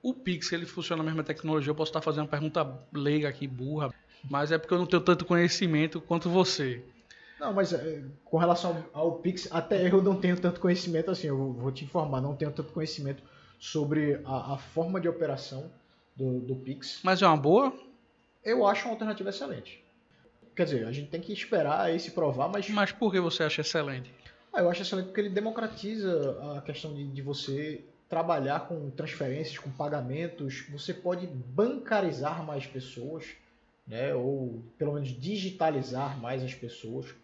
[0.00, 1.70] O Pix, ele funciona na mesma tecnologia.
[1.70, 3.92] Eu posso estar fazendo uma pergunta leiga aqui, burra,
[4.28, 6.82] mas é porque eu não tenho tanto conhecimento quanto você.
[7.40, 11.26] Não, mas é, com relação ao, Pix, até eu não tenho tanto conhecimento assim.
[11.26, 13.22] Eu vou te informar, não tenho tanto conhecimento
[13.62, 15.70] sobre a, a forma de operação
[16.16, 16.98] do, do Pix.
[17.04, 17.72] Mas é uma boa?
[18.44, 19.80] Eu acho uma alternativa excelente.
[20.56, 22.68] Quer dizer, a gente tem que esperar aí se provar, mas.
[22.70, 24.12] Mas por que você acha excelente?
[24.52, 29.56] Ah, eu acho excelente porque ele democratiza a questão de, de você trabalhar com transferências,
[29.58, 30.66] com pagamentos.
[30.72, 33.26] Você pode bancarizar mais pessoas,
[33.86, 34.12] né?
[34.12, 37.14] ou pelo menos digitalizar mais as pessoas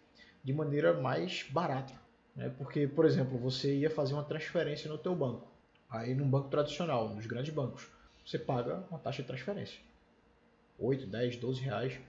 [0.41, 1.93] de maneira mais barata.
[2.33, 2.49] Né?
[2.57, 5.48] Porque, por exemplo, você ia fazer uma transferência no teu banco.
[5.89, 7.87] Aí num banco tradicional, nos grandes bancos,
[8.25, 9.79] você paga uma taxa de transferência.
[10.77, 11.99] 8, 10, 12 reais.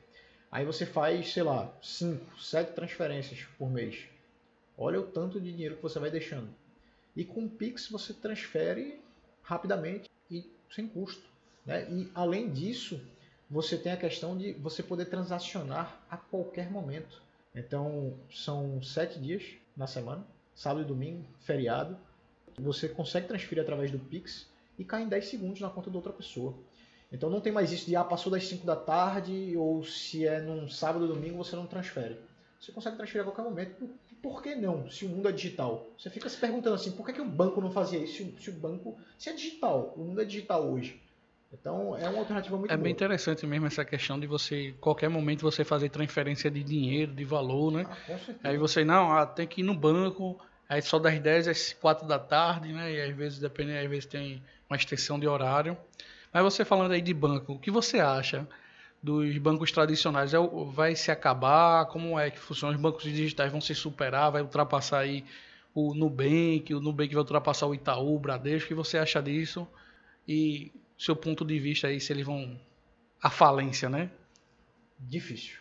[0.51, 4.07] Aí você faz, sei lá, 5, 7 transferências por mês.
[4.77, 6.49] Olha o tanto de dinheiro que você vai deixando.
[7.17, 9.01] E com o Pix você transfere
[9.43, 11.23] rapidamente e sem custo.
[11.67, 11.89] Né?
[11.91, 13.01] E além disso,
[13.51, 17.21] você tem a questão de você poder transacionar a qualquer momento.
[17.55, 19.45] Então são sete dias
[19.77, 21.99] na semana, sábado e domingo, feriado.
[22.59, 26.13] Você consegue transferir através do Pix e cai em 10 segundos na conta da outra
[26.13, 26.55] pessoa.
[27.13, 30.41] Então não tem mais isso de ah, passou das 5 da tarde ou se é
[30.41, 32.19] num sábado ou domingo você não transfere.
[32.61, 33.89] Você consegue transferir a qualquer momento
[34.23, 35.87] por que não, se o mundo é digital?
[35.99, 38.53] Você fica se perguntando assim, por que, que o banco não fazia isso se, o
[38.53, 41.01] banco, se é digital, o mundo é digital hoje.
[41.53, 42.85] Então é uma alternativa muito É boa.
[42.85, 47.25] bem interessante mesmo essa questão de você, qualquer momento você fazer transferência de dinheiro, de
[47.25, 47.87] valor, né?
[47.89, 48.39] Ah, com certeza.
[48.45, 50.39] Aí você, não, ah, tem que ir no banco,
[50.71, 52.93] aí só das 10 às 4 da tarde, né?
[52.93, 55.77] E às vezes, depende, às vezes tem uma extensão de horário.
[56.33, 58.47] Mas você falando aí de banco, o que você acha
[59.03, 60.33] dos bancos tradicionais?
[60.33, 60.39] É,
[60.73, 61.87] vai se acabar?
[61.87, 62.73] Como é que funciona?
[62.73, 64.31] Os bancos digitais vão se superar?
[64.31, 65.25] Vai ultrapassar aí
[65.75, 66.73] o Nubank?
[66.73, 68.67] O Nubank vai ultrapassar o Itaú, o Bradesco?
[68.67, 69.67] O que você acha disso?
[70.29, 72.57] E seu ponto de vista aí, se eles vão
[73.21, 74.09] à falência, né?
[75.01, 75.59] Difícil.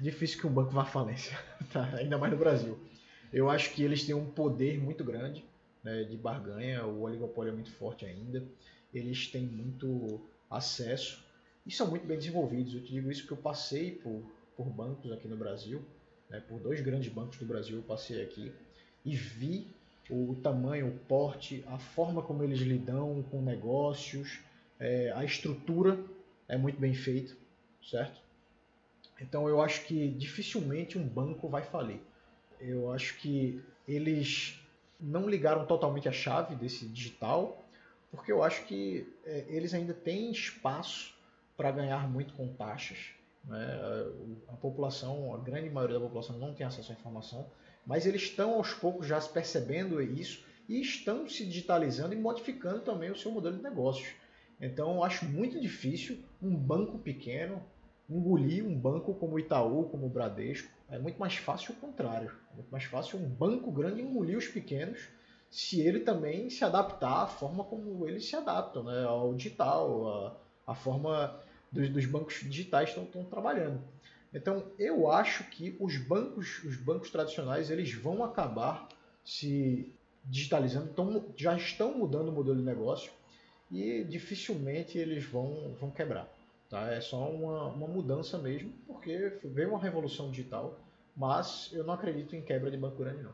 [0.00, 1.38] Difícil que um banco vá à falência,
[1.72, 1.84] tá?
[1.94, 2.87] ainda mais no Brasil.
[3.32, 5.44] Eu acho que eles têm um poder muito grande
[5.82, 8.42] né, de barganha, o oligopólio é muito forte ainda.
[8.92, 11.22] Eles têm muito acesso
[11.66, 12.74] e são muito bem desenvolvidos.
[12.74, 14.22] Eu te digo isso porque eu passei por,
[14.56, 15.82] por bancos aqui no Brasil,
[16.30, 18.52] né, por dois grandes bancos do Brasil eu passei aqui
[19.04, 19.66] e vi
[20.10, 24.40] o tamanho, o porte, a forma como eles lidam com negócios,
[24.80, 25.98] é, a estrutura
[26.48, 27.34] é muito bem feita,
[27.82, 28.20] certo?
[29.20, 32.00] Então eu acho que dificilmente um banco vai falir.
[32.60, 34.58] Eu acho que eles
[35.00, 37.64] não ligaram totalmente a chave desse digital,
[38.10, 41.14] porque eu acho que é, eles ainda têm espaço
[41.56, 42.98] para ganhar muito com taxas.
[43.44, 43.80] Né?
[44.48, 47.46] A população, a grande maioria da população não tem acesso à informação,
[47.86, 53.10] mas eles estão aos poucos já percebendo isso e estão se digitalizando e modificando também
[53.10, 54.08] o seu modelo de negócios.
[54.60, 57.62] Então, eu acho muito difícil um banco pequeno
[58.08, 60.70] engolir um banco como o Itaú, como o Bradesco.
[60.88, 62.32] É muito mais fácil o contrário.
[62.52, 65.08] É muito mais fácil um banco grande engolir os pequenos
[65.50, 69.04] se ele também se adaptar à forma como eles se adaptam né?
[69.04, 71.40] ao digital, a forma
[71.72, 73.82] dos, dos bancos digitais estão, estão trabalhando.
[74.32, 78.88] Então, eu acho que os bancos, os bancos tradicionais, eles vão acabar
[79.24, 79.90] se
[80.24, 83.10] digitalizando, então, já estão mudando o modelo de negócio
[83.70, 86.28] e dificilmente eles vão, vão quebrar.
[86.68, 86.92] Tá?
[86.92, 90.78] É só uma, uma mudança mesmo, porque veio uma revolução digital,
[91.16, 93.32] mas eu não acredito em quebra de banco grande, não.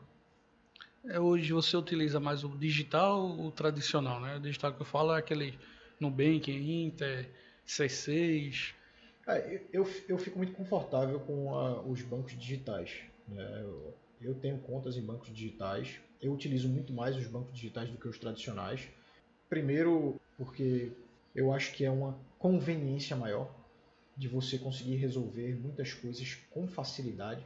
[1.07, 4.37] É, hoje você utiliza mais o digital ou o tradicional, né?
[4.37, 5.57] O digital que eu falo é aquele
[5.99, 7.29] Nubank, Inter,
[7.67, 8.73] C6.
[9.27, 13.01] É, eu, eu fico muito confortável com a, os bancos digitais.
[13.27, 13.61] Né?
[13.61, 15.99] Eu, eu, tenho contas em bancos digitais.
[16.21, 18.87] Eu utilizo muito mais os bancos digitais do que os tradicionais.
[19.49, 20.91] Primeiro, porque
[21.35, 23.53] eu acho que é uma conveniência maior
[24.15, 27.45] de você conseguir resolver muitas coisas com facilidade.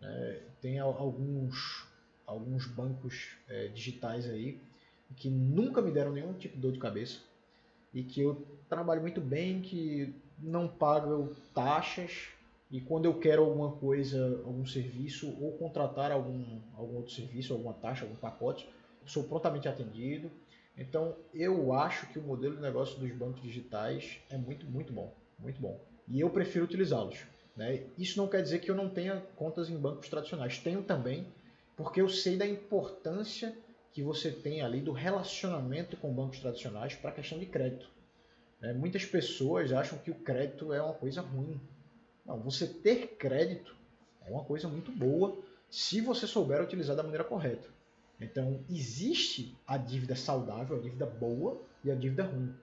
[0.00, 0.40] Né?
[0.60, 1.86] Tem alguns,
[2.26, 4.60] alguns bancos é, digitais aí
[5.16, 7.20] que nunca me deram nenhum tipo de dor de cabeça
[7.92, 12.28] e que eu trabalho muito bem, que não pago taxas
[12.70, 17.72] e quando eu quero alguma coisa, algum serviço ou contratar algum, algum outro serviço, alguma
[17.74, 18.68] taxa, algum pacote,
[19.06, 20.30] sou prontamente atendido.
[20.76, 25.14] Então eu acho que o modelo de negócio dos bancos digitais é muito, muito bom,
[25.38, 25.80] muito bom.
[26.08, 27.24] E eu prefiro utilizá-los.
[27.56, 27.84] Né?
[27.96, 30.58] Isso não quer dizer que eu não tenha contas em bancos tradicionais.
[30.58, 31.26] Tenho também,
[31.76, 33.56] porque eu sei da importância
[33.92, 37.88] que você tem ali do relacionamento com bancos tradicionais para a questão de crédito.
[38.60, 41.60] É, muitas pessoas acham que o crédito é uma coisa ruim.
[42.26, 43.76] Não, você ter crédito
[44.26, 45.38] é uma coisa muito boa
[45.70, 47.68] se você souber utilizar da maneira correta.
[48.20, 52.54] Então, existe a dívida saudável, a dívida boa e a dívida ruim.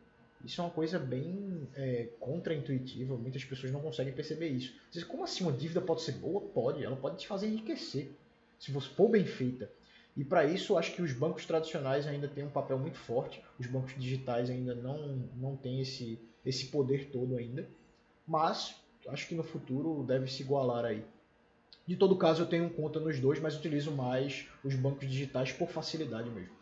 [0.44, 4.74] Isso é uma coisa bem é, contraintuitiva, muitas pessoas não conseguem perceber isso.
[4.90, 6.42] Dizer, como assim uma dívida pode ser boa?
[6.42, 8.12] Pode, ela pode te fazer enriquecer,
[8.60, 9.70] se for bem feita.
[10.16, 13.68] E para isso, acho que os bancos tradicionais ainda têm um papel muito forte, os
[13.68, 17.68] bancos digitais ainda não, não têm esse, esse poder todo ainda,
[18.28, 18.76] mas
[19.08, 21.06] acho que no futuro deve se igualar aí.
[21.88, 25.70] De todo caso, eu tenho conta nos dois, mas utilizo mais os bancos digitais por
[25.70, 26.62] facilidade mesmo.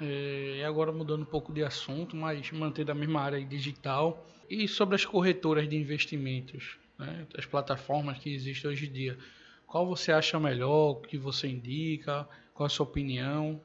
[0.00, 4.26] É, agora mudando um pouco de assunto, mas mantendo a mesma área digital.
[4.50, 9.18] E sobre as corretoras de investimentos, né, as plataformas que existem hoje em dia,
[9.66, 13.60] qual você acha melhor, que você indica, qual a sua opinião?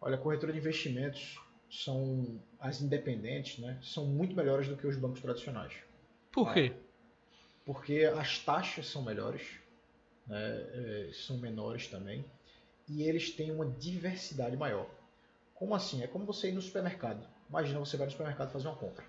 [0.00, 1.38] Olha, a corretora de investimentos
[1.70, 5.74] são as independentes, né, são muito melhores do que os bancos tradicionais.
[6.32, 6.72] Por quê?
[7.64, 9.59] Porque as taxas são melhores,
[10.30, 12.24] né, é, são menores também,
[12.88, 14.88] e eles têm uma diversidade maior.
[15.54, 16.02] Como assim?
[16.02, 17.26] É como você ir no supermercado.
[17.48, 19.04] Imagina você vai no supermercado fazer uma compra.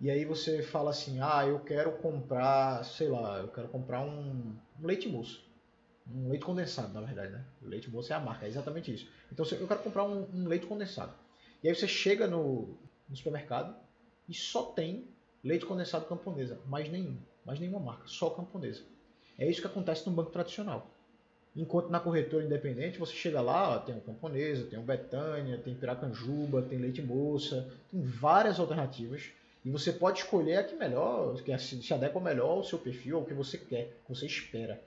[0.00, 4.56] E aí você fala assim, ah, eu quero comprar, sei lá, eu quero comprar um,
[4.80, 5.44] um leite moço.
[6.12, 7.44] Um leite condensado, na verdade, né?
[7.62, 9.08] Leite moço é a marca, é exatamente isso.
[9.32, 11.14] Então eu quero comprar um, um leite condensado.
[11.62, 12.76] E aí você chega no,
[13.08, 13.76] no supermercado
[14.28, 15.08] e só tem
[15.44, 18.82] leite condensado camponesa, mais nenhum, mais nenhuma marca, só camponesa.
[19.40, 20.86] É isso que acontece no banco tradicional.
[21.56, 25.74] Enquanto na corretora independente, você chega lá, ó, tem o Camponesa, tem o Betânia, tem
[25.74, 29.30] Piracanjuba, tem Leite Moça, tem várias alternativas.
[29.64, 33.24] E você pode escolher a que melhor, que se adequa melhor ao seu perfil, ao
[33.24, 34.80] que você quer, que você espera.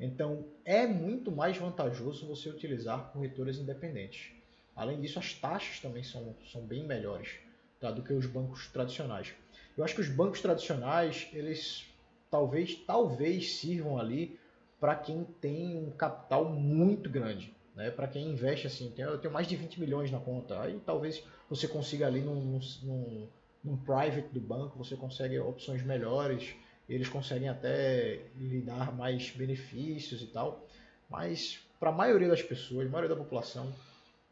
[0.00, 4.32] Então, é muito mais vantajoso você utilizar corretoras independentes.
[4.74, 7.36] Além disso, as taxas também são, são bem melhores
[7.80, 9.34] tá, do que os bancos tradicionais.
[9.76, 11.87] Eu acho que os bancos tradicionais, eles
[12.30, 14.38] talvez, talvez sirvam ali
[14.80, 17.52] para quem tem um capital muito grande.
[17.74, 17.90] Né?
[17.90, 21.66] Para quem investe assim, eu tenho mais de 20 milhões na conta, aí talvez você
[21.66, 23.28] consiga ali num, num,
[23.64, 26.54] num private do banco, você consegue opções melhores,
[26.88, 30.66] eles conseguem até lhe dar mais benefícios e tal.
[31.08, 33.72] Mas para a maioria das pessoas, a maioria da população,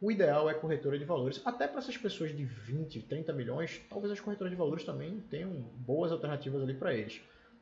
[0.01, 1.40] o ideal é corretora de valores.
[1.44, 5.51] Até para essas pessoas de 20, 30 milhões, talvez as corretoras de valores também tenham
[5.76, 7.20] boas alternativas ali para eles,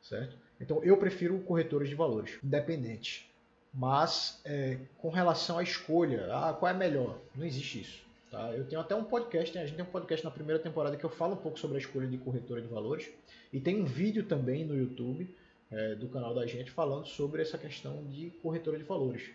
[0.09, 0.37] certo?
[0.59, 3.25] Então eu prefiro corretores de valores independentes.
[3.73, 7.19] Mas é, com relação à escolha, ah, qual é melhor?
[7.35, 8.05] Não existe isso.
[8.31, 8.51] Tá?
[8.53, 11.09] Eu tenho até um podcast, a gente tem um podcast na primeira temporada que eu
[11.09, 13.09] falo um pouco sobre a escolha de corretora de valores.
[13.51, 15.27] E tem um vídeo também no YouTube
[15.71, 19.29] é, do canal da gente falando sobre essa questão de corretora de valores.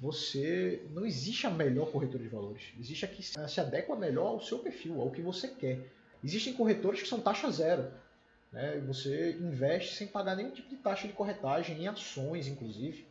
[0.00, 2.62] Você não existe a melhor corretora de valores.
[2.78, 5.80] Existe a que se adequa melhor ao seu perfil, ao que você quer.
[6.22, 7.90] Existem corretoras que são taxa zero.
[8.52, 8.82] Né?
[8.86, 13.06] Você investe sem pagar nenhum tipo de taxa de corretagem, em ações inclusive.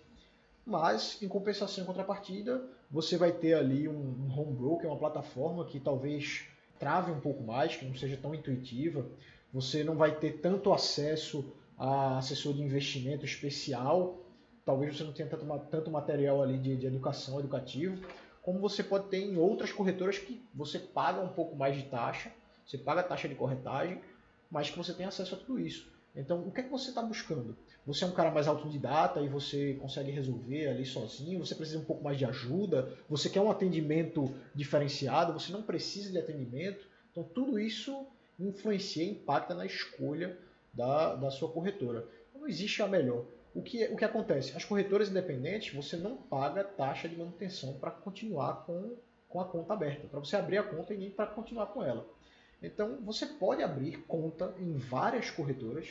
[0.66, 2.62] Mas, em compensação em contrapartida,
[2.92, 6.46] você vai ter ali um, home broker, uma plataforma que talvez
[6.78, 9.06] trave um pouco mais, que não seja tão intuitiva.
[9.54, 14.18] Você não vai ter tanto acesso a assessor de investimento especial.
[14.66, 18.06] Talvez você não tenha tanto, tanto material ali de, de educação, educativo.
[18.42, 22.30] Como você pode ter em outras corretoras que você paga um pouco mais de taxa.
[22.66, 24.02] Você paga a taxa de corretagem,
[24.50, 25.92] mas que você tem acesso a tudo isso.
[26.16, 27.56] Então, o que é que você está buscando?
[27.86, 31.86] Você é um cara mais autodidata e você consegue resolver ali sozinho, você precisa um
[31.86, 36.88] pouco mais de ajuda, você quer um atendimento diferenciado, você não precisa de atendimento.
[37.12, 38.08] Então, tudo isso
[38.40, 40.38] influencia, impacta na escolha
[40.74, 42.08] da, da sua corretora.
[42.30, 43.26] Então, não existe a melhor.
[43.54, 44.56] O que, o que acontece?
[44.56, 48.96] As corretoras independentes, você não paga taxa de manutenção para continuar com,
[49.30, 52.08] com a conta aberta, para você abrir a conta e nem para continuar com ela.
[52.62, 55.88] Então você pode abrir conta em várias corretoras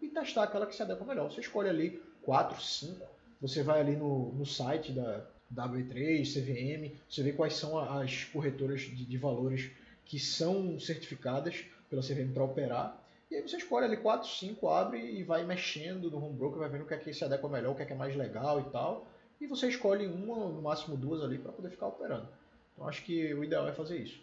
[0.00, 1.30] e testar aquela que se adequa melhor.
[1.30, 3.06] Você escolhe ali 4, 5,
[3.40, 8.82] você vai ali no, no site da W3, CVM, você vê quais são as corretoras
[8.82, 9.70] de, de valores
[10.04, 13.00] que são certificadas pela CVM para operar.
[13.30, 16.68] E aí você escolhe ali 4, 5, abre e vai mexendo no home broker, vai
[16.68, 18.60] vendo o que é que se adequa melhor, o que é que é mais legal
[18.60, 19.06] e tal.
[19.40, 22.28] E você escolhe uma, no máximo duas ali para poder ficar operando.
[22.74, 24.20] Então acho que o ideal é fazer isso.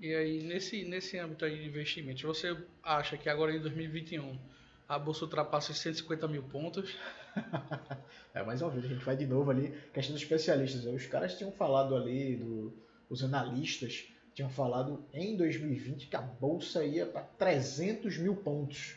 [0.00, 4.38] E aí, nesse, nesse âmbito aí de investimentos, você acha que agora em 2021
[4.88, 6.94] a bolsa ultrapassa os 150 mil pontos?
[8.32, 10.84] é, mais uma vez, a gente vai de novo ali, questão dos especialistas.
[10.84, 12.72] Os caras tinham falado ali, do,
[13.10, 18.94] os analistas tinham falado em 2020 que a bolsa ia para 300 mil pontos.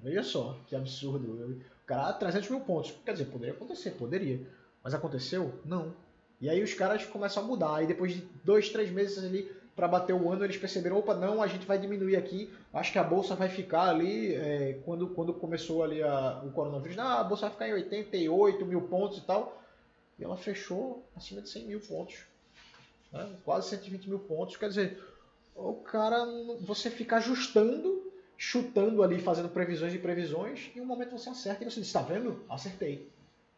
[0.00, 1.58] Veja só, que absurdo.
[1.82, 2.94] O cara, 300 ah, mil pontos.
[3.04, 4.40] Quer dizer, poderia acontecer, poderia.
[4.84, 5.60] Mas aconteceu?
[5.64, 5.96] Não.
[6.40, 7.74] E aí os caras começam a mudar.
[7.74, 11.40] Aí depois de dois, três meses ali, para bater o ano, eles perceberam, opa, não,
[11.40, 15.32] a gente vai diminuir aqui, acho que a bolsa vai ficar ali, é, quando, quando
[15.32, 19.20] começou ali a, o coronavírus, não, a bolsa vai ficar em 88 mil pontos e
[19.20, 19.62] tal,
[20.18, 22.16] e ela fechou acima de 100 mil pontos,
[23.12, 23.30] né?
[23.44, 25.00] quase 120 mil pontos, quer dizer,
[25.54, 26.26] o cara,
[26.60, 31.70] você fica ajustando, chutando ali, fazendo previsões e previsões, e um momento você acerta e
[31.70, 32.44] você diz, tá vendo?
[32.48, 33.08] Acertei.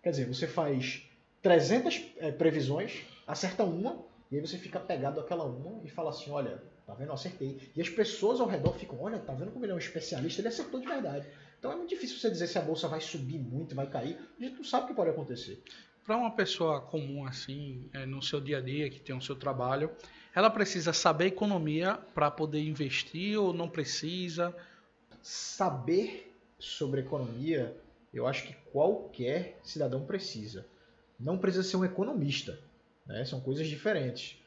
[0.02, 1.02] Quer dizer, você faz
[1.40, 6.30] 300 é, previsões, acerta uma, e aí você fica pegado àquela uma e fala assim,
[6.30, 7.12] olha, tá vendo?
[7.12, 7.70] Acertei.
[7.74, 10.40] E as pessoas ao redor ficam, olha, tá vendo como ele é um especialista?
[10.40, 11.26] Ele acertou de verdade.
[11.58, 14.16] Então é muito difícil você dizer se a bolsa vai subir muito, vai cair.
[14.38, 15.62] A gente não sabe o que pode acontecer.
[16.06, 19.34] Para uma pessoa comum assim, é, no seu dia a dia, que tem o seu
[19.34, 19.90] trabalho,
[20.34, 24.54] ela precisa saber economia para poder investir ou não precisa?
[25.20, 27.76] Saber sobre economia,
[28.14, 30.66] eu acho que qualquer cidadão precisa.
[31.18, 32.58] Não precisa ser um economista,
[33.06, 33.24] né?
[33.24, 34.40] são coisas diferentes.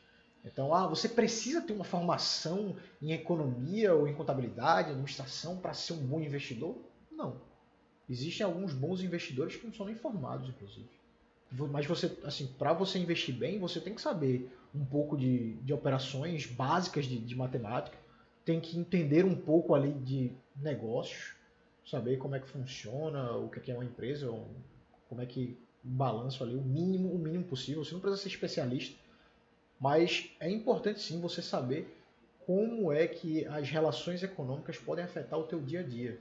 [0.45, 5.93] Então, ah, você precisa ter uma formação em economia ou em contabilidade, administração para ser
[5.93, 6.77] um bom investidor?
[7.11, 7.39] Não.
[8.09, 10.89] Existem alguns bons investidores que não são nem formados, inclusive.
[11.71, 15.71] Mas você, assim, para você investir bem, você tem que saber um pouco de, de
[15.71, 17.97] operações básicas de, de matemática,
[18.43, 21.35] tem que entender um pouco ali de negócios,
[21.85, 24.27] saber como é que funciona, o que é uma empresa,
[25.07, 27.83] como é que balanço ali, o mínimo, o mínimo possível.
[27.83, 28.97] Você não precisa ser especialista,
[29.79, 31.97] mas é importante sim você saber
[32.45, 36.19] como é que as relações econômicas podem afetar o teu dia a dia.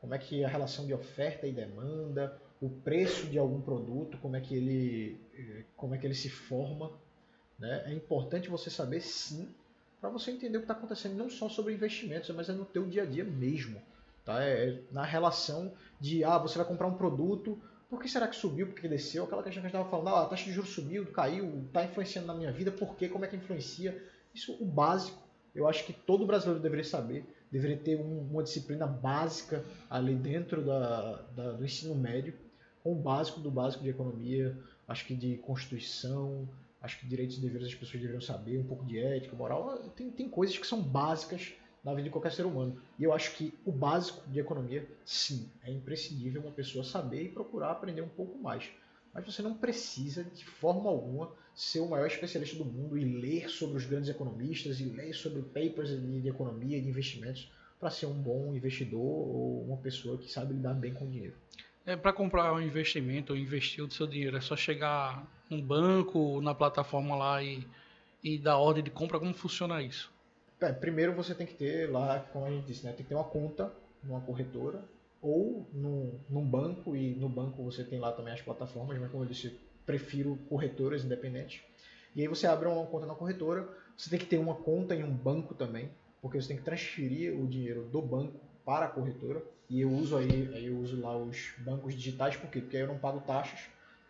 [0.00, 4.36] Como é que a relação de oferta e demanda, o preço de algum produto, como
[4.36, 6.92] é que ele, eh, como é que ele se forma
[7.58, 7.82] né?
[7.86, 9.48] É importante você saber sim,
[10.00, 12.86] para você entender o que está acontecendo, não só sobre investimentos, mas é no teu
[12.86, 13.82] dia a dia mesmo.
[14.24, 14.44] Tá?
[14.44, 18.36] É, é na relação de, ah, você vai comprar um produto, por que será que
[18.36, 19.24] subiu, por que desceu?
[19.24, 21.84] Aquela questão que a gente estava falando, ah, a taxa de juros subiu, caiu, está
[21.84, 24.02] influenciando na minha vida, por quê, como é que influencia?
[24.34, 25.18] Isso, o básico,
[25.54, 30.62] eu acho que todo brasileiro deveria saber, deveria ter um, uma disciplina básica ali dentro
[30.62, 32.34] da, da, do ensino médio,
[32.82, 36.46] com o básico do básico de economia, acho que de constituição,
[36.80, 39.78] acho que direitos e deveres as pessoas deveriam saber, um pouco de ética, moral.
[39.96, 41.54] Tem, tem coisas que são básicas
[41.84, 42.80] na vida de qualquer ser humano.
[42.98, 47.28] E eu acho que o básico de economia, sim, é imprescindível uma pessoa saber e
[47.28, 48.68] procurar aprender um pouco mais.
[49.14, 53.48] Mas você não precisa, de forma alguma, ser o maior especialista do mundo e ler
[53.48, 57.50] sobre os grandes economistas e ler sobre papers de, economia e de investimentos
[57.80, 61.34] para ser um bom investidor ou uma pessoa que sabe lidar bem com o dinheiro.
[61.86, 66.40] É, para comprar um investimento ou investir o seu dinheiro, é só chegar num banco,
[66.40, 67.66] na plataforma lá e,
[68.22, 69.18] e dar ordem de compra?
[69.18, 70.12] Como funciona isso?
[70.60, 73.14] É, primeiro você tem que ter lá, como a gente disse, né, tem que ter
[73.14, 74.82] uma conta numa corretora
[75.22, 79.22] ou num, num banco, e no banco você tem lá também as plataformas, mas como
[79.22, 81.62] eu disse, prefiro corretoras independentes.
[82.14, 85.04] E aí você abre uma conta na corretora, você tem que ter uma conta em
[85.04, 85.90] um banco também,
[86.20, 89.42] porque você tem que transferir o dinheiro do banco para a corretora.
[89.70, 92.60] E eu uso aí, eu uso lá os bancos digitais, por quê?
[92.60, 93.60] Porque aí eu não pago taxas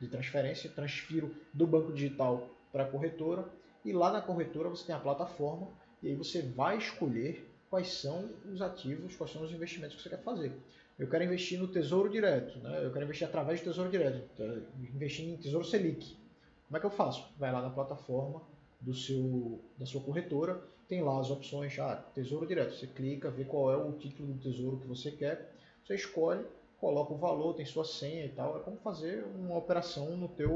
[0.01, 3.49] de transferência, transfiro do banco digital para a corretora
[3.85, 5.69] e lá na corretora você tem a plataforma
[6.03, 10.09] e aí você vai escolher quais são os ativos, quais são os investimentos que você
[10.09, 10.53] quer fazer.
[10.99, 12.85] Eu quero investir no Tesouro Direto, né?
[12.85, 14.63] eu quero investir através do Tesouro Direto, então,
[14.95, 16.17] investir em Tesouro Selic.
[16.67, 17.29] Como é que eu faço?
[17.39, 18.43] Vai lá na plataforma
[18.81, 23.45] do seu, da sua corretora, tem lá as opções, ah, Tesouro Direto, você clica, vê
[23.45, 25.53] qual é o título do tesouro que você quer,
[25.85, 26.45] você escolhe,
[26.81, 30.51] coloca o valor, tem sua senha e tal, é como fazer uma operação no teu,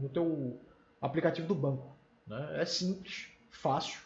[0.00, 0.58] no teu
[1.00, 1.94] aplicativo do banco.
[2.26, 2.60] Né?
[2.60, 4.03] É simples, fácil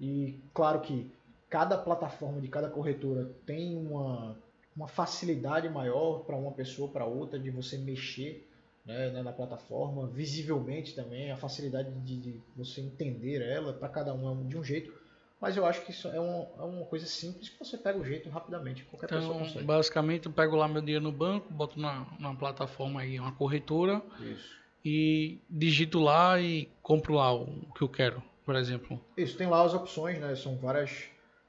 [0.00, 1.10] e claro que
[1.48, 4.36] cada plataforma de cada corretora tem uma,
[4.74, 8.46] uma facilidade maior para uma pessoa para outra de você mexer
[8.86, 14.30] né, na plataforma, visivelmente também, a facilidade de, de você entender ela, para cada um
[14.30, 14.92] é de um jeito,
[15.40, 18.04] mas eu acho que isso é, um, é uma coisa simples que você pega o
[18.04, 19.64] jeito rapidamente, qualquer então, pessoa consegue.
[19.64, 24.02] Basicamente, eu pego lá meu dinheiro no banco, boto na, na plataforma aí, uma corretora,
[24.20, 24.56] isso.
[24.84, 29.00] e digito lá e compro lá o que eu quero, por exemplo.
[29.16, 30.34] Isso, tem lá as opções, né?
[30.34, 31.04] São várias,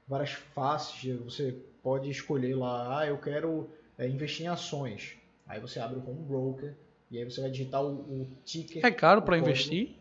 [0.06, 5.16] várias faces, você pode escolher lá, ah, eu quero é, investir em ações.
[5.44, 6.76] Aí você abre o home broker,
[7.10, 8.86] e aí você vai digitar o, o ticker.
[8.86, 9.96] É caro para investir?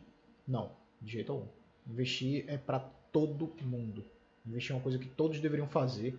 [0.47, 1.47] Não, de jeito algum.
[1.89, 2.77] Investir é para
[3.11, 4.05] todo mundo.
[4.45, 6.15] Investir é uma coisa que todos deveriam fazer.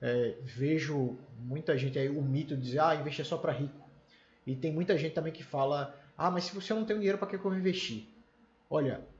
[0.00, 3.86] É, vejo muita gente aí, o mito de dizer, ah, investir é só para rico.
[4.46, 7.28] E tem muita gente também que fala, ah, mas se você não tem dinheiro, para
[7.28, 8.06] que eu vou investir?
[8.70, 9.11] Olha,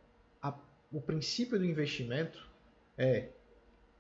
[0.93, 2.47] o princípio do investimento
[2.99, 3.28] é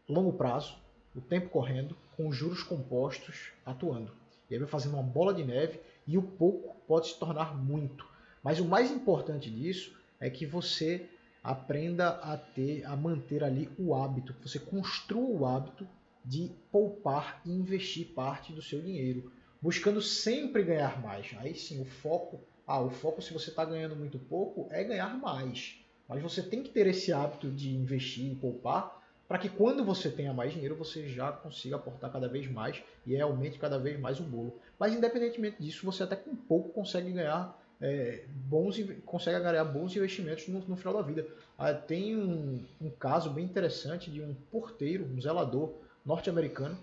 [0.08, 0.76] longo prazo,
[1.14, 4.12] o tempo correndo, com juros compostos atuando.
[4.50, 8.06] E aí vai fazendo uma bola de neve e o pouco pode se tornar muito.
[8.42, 11.06] Mas o mais importante disso é que você
[11.42, 15.88] aprenda a ter, a manter ali o hábito, você construa o hábito
[16.24, 21.34] de poupar e investir parte do seu dinheiro, buscando sempre ganhar mais.
[21.38, 25.18] Aí sim, o foco, ah, o foco se você está ganhando muito pouco é ganhar
[25.18, 25.81] mais.
[26.12, 30.10] Mas você tem que ter esse hábito de investir e poupar para que quando você
[30.10, 34.20] tenha mais dinheiro, você já consiga aportar cada vez mais e aumente cada vez mais
[34.20, 34.58] o bolo.
[34.78, 40.46] Mas independentemente disso, você até com pouco consegue ganhar é, bons consegue ganhar bons investimentos
[40.48, 41.26] no, no final da vida.
[41.58, 45.72] Ah, tem um, um, caso bem interessante de um porteiro, um zelador
[46.04, 46.78] norte-americano,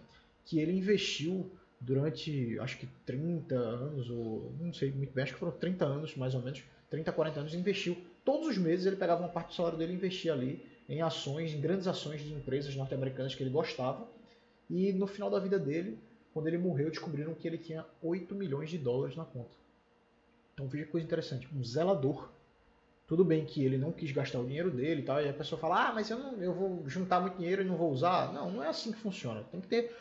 [0.46, 1.50] que ele investiu
[1.80, 6.16] durante acho que 30 anos, ou não sei muito bem, acho que foram 30 anos
[6.16, 7.96] mais ou menos, 30, 40 anos, investiu.
[8.30, 11.52] Todos os meses ele pegava uma parte do salário dele e investia ali em ações,
[11.52, 14.08] em grandes ações de empresas norte-americanas que ele gostava.
[14.70, 15.98] E no final da vida dele,
[16.32, 19.50] quando ele morreu, descobriram que ele tinha 8 milhões de dólares na conta.
[20.54, 22.30] Então veja que coisa interessante, um zelador.
[23.08, 25.60] Tudo bem que ele não quis gastar o dinheiro dele e tal, e a pessoa
[25.60, 28.32] fala, ah, mas eu, não, eu vou juntar muito dinheiro e não vou usar.
[28.32, 29.44] Não, não é assim que funciona.
[29.52, 29.92] Tem que ter.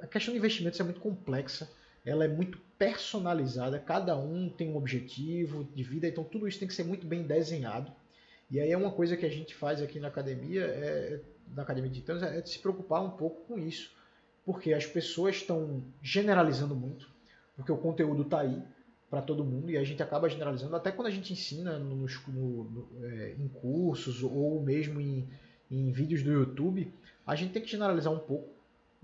[0.00, 1.70] A questão de investimentos é muito complexa,
[2.06, 6.68] ela é muito personalizada, cada um tem um objetivo de vida, então tudo isso tem
[6.68, 7.92] que ser muito bem desenhado.
[8.48, 11.20] E aí é uma coisa que a gente faz aqui na academia, é,
[11.54, 13.92] na Academia de Titãs, é se preocupar um pouco com isso.
[14.44, 17.10] Porque as pessoas estão generalizando muito,
[17.56, 18.62] porque o conteúdo está aí
[19.10, 22.64] para todo mundo e a gente acaba generalizando, até quando a gente ensina no, no,
[22.64, 25.28] no, é, em cursos ou mesmo em,
[25.68, 26.92] em vídeos do YouTube,
[27.26, 28.48] a gente tem que generalizar um pouco,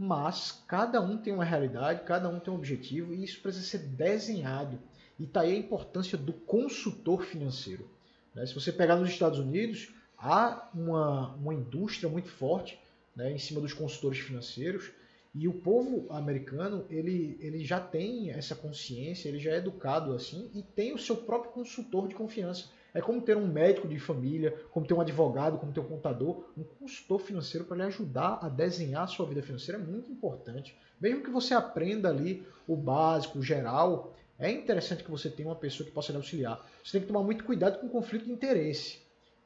[0.03, 3.79] mas cada um tem uma realidade, cada um tem um objetivo e isso precisa ser
[3.79, 4.77] desenhado.
[5.17, 7.89] E está aí a importância do consultor financeiro.
[8.35, 8.45] Né?
[8.45, 12.81] Se você pegar nos Estados Unidos, há uma, uma indústria muito forte
[13.15, 14.91] né, em cima dos consultores financeiros
[15.33, 20.51] e o povo americano ele, ele já tem essa consciência, ele já é educado assim
[20.53, 22.69] e tem o seu próprio consultor de confiança.
[22.95, 26.45] É como ter um médico de família, como ter um advogado, como ter um contador,
[26.57, 30.77] um consultor financeiro para lhe ajudar a desenhar a sua vida financeira é muito importante.
[31.01, 35.57] Mesmo que você aprenda ali o básico, o geral, é interessante que você tenha uma
[35.57, 36.65] pessoa que possa lhe auxiliar.
[36.85, 38.99] Você tem que tomar muito cuidado com o conflito de interesse.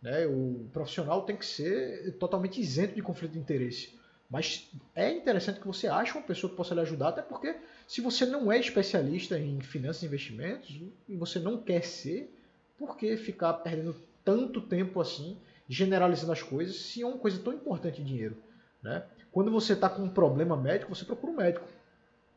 [0.02, 0.26] Né?
[0.26, 3.94] O profissional tem que ser totalmente isento de conflito de interesse.
[4.28, 7.54] Mas é interessante que você ache uma pessoa que possa lhe ajudar, até porque
[7.86, 12.34] se você não é especialista em finanças e investimentos e você não quer ser,
[12.78, 15.36] por que ficar perdendo tanto tempo assim
[15.68, 18.36] generalizando as coisas se é uma coisa tão importante dinheiro?
[18.82, 19.04] Né?
[19.32, 21.66] Quando você está com um problema médico, você procura um médico.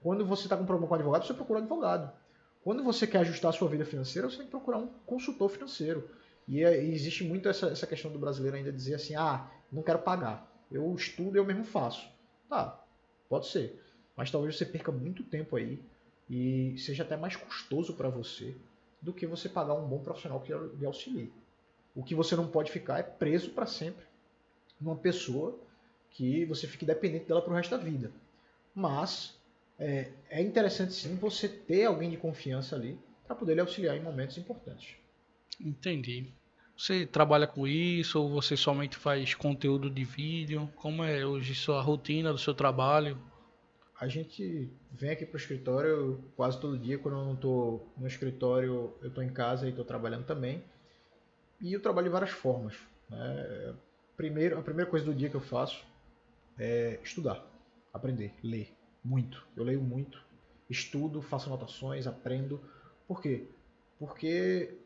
[0.02, 2.12] Quando você está com um problema com um advogado, você procura um advogado.
[2.64, 6.10] Quando você quer ajustar a sua vida financeira, você tem que procurar um consultor financeiro.
[6.48, 9.84] E, é, e existe muito essa, essa questão do brasileiro ainda dizer assim, ah, não
[9.84, 10.50] quero pagar.
[10.72, 12.08] Eu estudo e eu mesmo faço.
[12.50, 12.84] Tá,
[13.30, 13.82] pode ser.
[14.16, 15.80] Mas talvez você perca muito tempo aí
[16.30, 18.56] e seja até mais custoso para você
[19.02, 21.32] do que você pagar um bom profissional que lhe auxilie.
[21.96, 24.06] O que você não pode ficar é preso para sempre
[24.80, 25.60] numa pessoa
[26.12, 28.12] que você fique dependente dela para o resto da vida.
[28.74, 29.38] Mas
[29.78, 34.02] é, é interessante sim você ter alguém de confiança ali para poder lhe auxiliar em
[34.02, 34.96] momentos importantes.
[35.60, 36.34] Entendi.
[36.76, 40.72] Você trabalha com isso ou você somente faz conteúdo de vídeo?
[40.78, 43.22] Como é hoje sua rotina do seu trabalho?
[44.00, 46.98] A gente vem aqui para o escritório quase todo dia.
[46.98, 50.64] Quando eu não estou no escritório, eu estou em casa e estou trabalhando também.
[51.60, 52.78] E eu trabalho de várias formas.
[53.10, 53.76] Né?
[54.16, 55.86] Primeiro, a primeira coisa do dia que eu faço
[56.58, 57.46] é estudar,
[57.94, 58.74] aprender, ler
[59.04, 59.46] muito.
[59.54, 60.24] Eu leio muito,
[60.70, 62.62] estudo, faço anotações, aprendo.
[63.06, 63.48] Por quê?
[63.98, 64.78] Porque,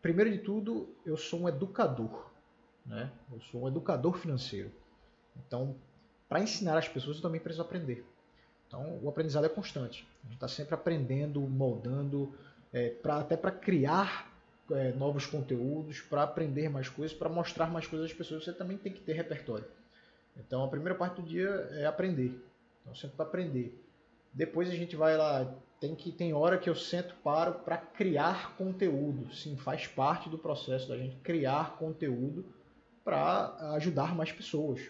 [0.00, 2.30] primeiro de tudo, eu sou um educador.
[2.86, 3.10] Né?
[3.32, 4.70] Eu sou um educador financeiro.
[5.36, 5.76] Então,
[6.28, 8.04] para ensinar as pessoas, eu também preciso aprender.
[8.74, 10.04] Então, o aprendizado é constante.
[10.22, 12.34] A gente está sempre aprendendo, moldando,
[12.72, 14.28] é, pra, até para criar
[14.72, 18.42] é, novos conteúdos, para aprender mais coisas, para mostrar mais coisas às pessoas.
[18.42, 19.64] Você também tem que ter repertório.
[20.36, 22.36] Então, a primeira parte do dia é aprender.
[22.82, 23.80] Então, sempre para aprender.
[24.32, 28.56] Depois a gente vai lá, tem que tem hora que eu sento paro para criar
[28.56, 29.32] conteúdo.
[29.32, 32.44] Sim, faz parte do processo da gente criar conteúdo
[33.04, 34.80] para ajudar mais pessoas.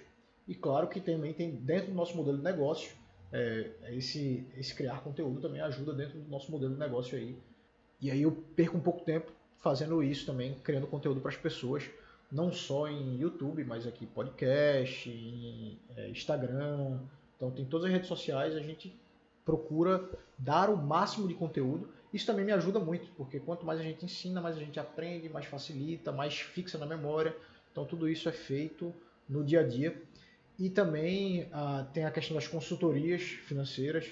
[0.49, 3.04] E claro que também tem dentro do nosso modelo de negócio,
[3.35, 7.37] é, esse, esse criar conteúdo também ajuda dentro do nosso modelo de negócio aí.
[8.01, 11.91] E aí eu perco um pouco tempo fazendo isso também, criando conteúdo para as pessoas,
[12.31, 17.01] não só em YouTube, mas aqui podcast, em é, Instagram,
[17.37, 18.95] então tem todas as redes sociais, a gente
[19.45, 20.09] procura
[20.39, 21.89] dar o máximo de conteúdo.
[22.13, 25.29] Isso também me ajuda muito, porque quanto mais a gente ensina, mais a gente aprende,
[25.29, 27.37] mais facilita, mais fixa na memória.
[27.73, 28.95] Então tudo isso é feito
[29.29, 30.01] no dia a dia.
[30.59, 34.07] E também ah, tem a questão das consultorias financeiras.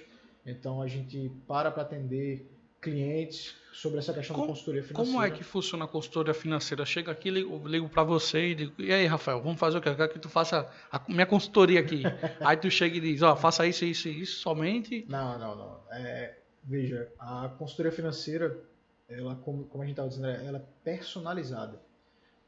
[0.44, 5.12] Então a gente para para atender clientes sobre essa questão como, da consultoria financeira.
[5.12, 6.84] Como é que funciona a consultoria financeira?
[6.84, 9.88] Chega aqui, ligo, ligo para você e digo, e aí, Rafael, vamos fazer o quê?
[9.88, 12.02] Eu quero que tu faça a minha consultoria aqui.
[12.40, 15.06] aí tu chega e diz, ó, oh, faça isso, isso e isso somente.
[15.08, 15.80] Não, não, não.
[15.92, 18.60] É, veja, a consultoria financeira,
[19.08, 21.80] ela, como, como a gente estava dizendo, ela é personalizada.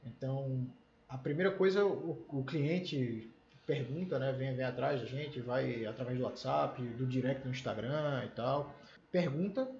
[0.04, 0.66] Então,
[1.08, 3.32] a primeira coisa, o, o cliente
[3.66, 4.32] pergunta, né?
[4.32, 8.74] Vem, vem atrás da gente, vai através do WhatsApp, do direct no Instagram e tal.
[9.10, 9.70] Pergunta,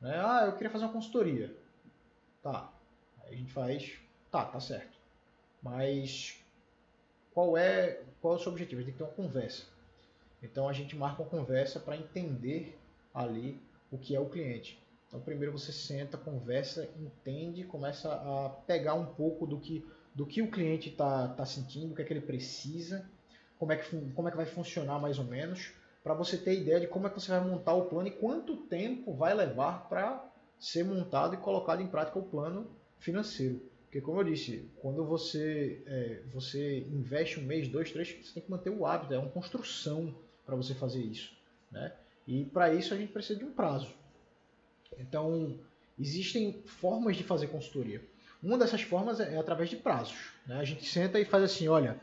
[0.00, 0.20] né?
[0.20, 1.54] Ah, eu queria fazer uma consultoria.
[2.42, 2.72] Tá.
[3.24, 3.98] Aí a gente faz.
[4.30, 4.98] Tá, tá certo.
[5.62, 6.38] Mas
[7.32, 8.80] qual é, qual é o seu objetivo?
[8.80, 9.64] A gente tem que ter uma conversa.
[10.42, 12.78] Então a gente marca uma conversa para entender
[13.14, 13.60] ali
[13.90, 14.78] o que é o cliente.
[15.08, 20.42] Então primeiro você senta, conversa, entende, começa a pegar um pouco do que, do que
[20.42, 23.08] o cliente está tá sentindo, o que é que ele precisa,
[23.64, 26.80] como é que, como é que vai funcionar mais ou menos, para você ter ideia
[26.80, 30.22] de como é que você vai montar o plano e quanto tempo vai levar para
[30.60, 32.66] ser montado e colocado em prática o plano
[32.98, 33.62] financeiro.
[33.84, 38.42] Porque como eu disse, quando você, é, você investe um mês, dois, três, você tem
[38.42, 41.32] que manter o hábito, é uma construção para você fazer isso.
[41.72, 41.90] Né?
[42.26, 43.88] E para isso a gente precisa de um prazo.
[44.98, 45.58] Então,
[45.98, 48.02] existem formas de fazer consultoria.
[48.42, 50.32] Uma dessas formas é, é através de prazos.
[50.46, 50.58] Né?
[50.58, 51.98] A gente senta e faz assim, olha,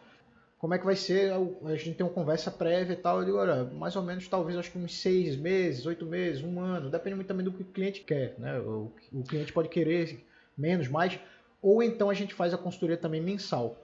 [0.61, 1.33] como é que vai ser?
[1.33, 3.17] A gente tem uma conversa prévia e tal.
[3.17, 6.59] Eu digo, olha, mais ou menos, talvez, acho que uns seis meses, oito meses, um
[6.59, 6.87] ano.
[6.87, 8.35] Depende muito também do que o cliente quer.
[8.37, 8.59] Né?
[8.59, 10.23] O, o cliente pode querer
[10.55, 11.19] menos, mais.
[11.63, 13.75] Ou então a gente faz a consultoria também mensal,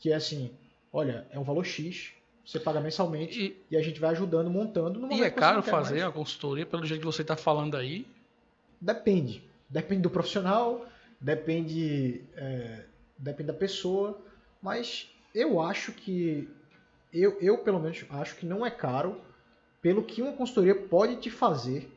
[0.00, 0.50] que é assim,
[0.92, 2.10] olha, é um valor X,
[2.44, 4.98] você paga mensalmente e, e a gente vai ajudando, montando.
[4.98, 6.08] No e é caro fazer mais.
[6.08, 8.04] a consultoria, pelo jeito que você está falando aí?
[8.80, 9.44] Depende.
[9.70, 10.86] Depende do profissional,
[11.20, 12.84] depende, é,
[13.16, 14.20] depende da pessoa,
[14.60, 16.48] mas eu acho que,
[17.12, 19.20] eu, eu pelo menos acho que não é caro
[19.82, 21.92] pelo que uma consultoria pode te fazer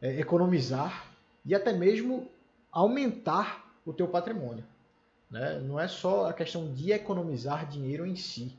[0.00, 1.12] é, economizar
[1.44, 2.30] e até mesmo
[2.72, 4.64] aumentar o teu patrimônio.
[5.30, 5.60] Né?
[5.60, 8.56] Não é só a questão de economizar dinheiro em si.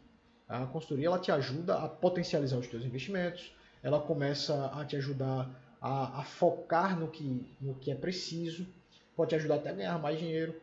[0.48, 3.52] A consultoria ela te ajuda a potencializar os teus investimentos,
[3.82, 5.50] ela começa a te ajudar
[5.82, 8.68] a, a focar no que, no que é preciso,
[9.16, 10.54] pode te ajudar até a ganhar mais dinheiro.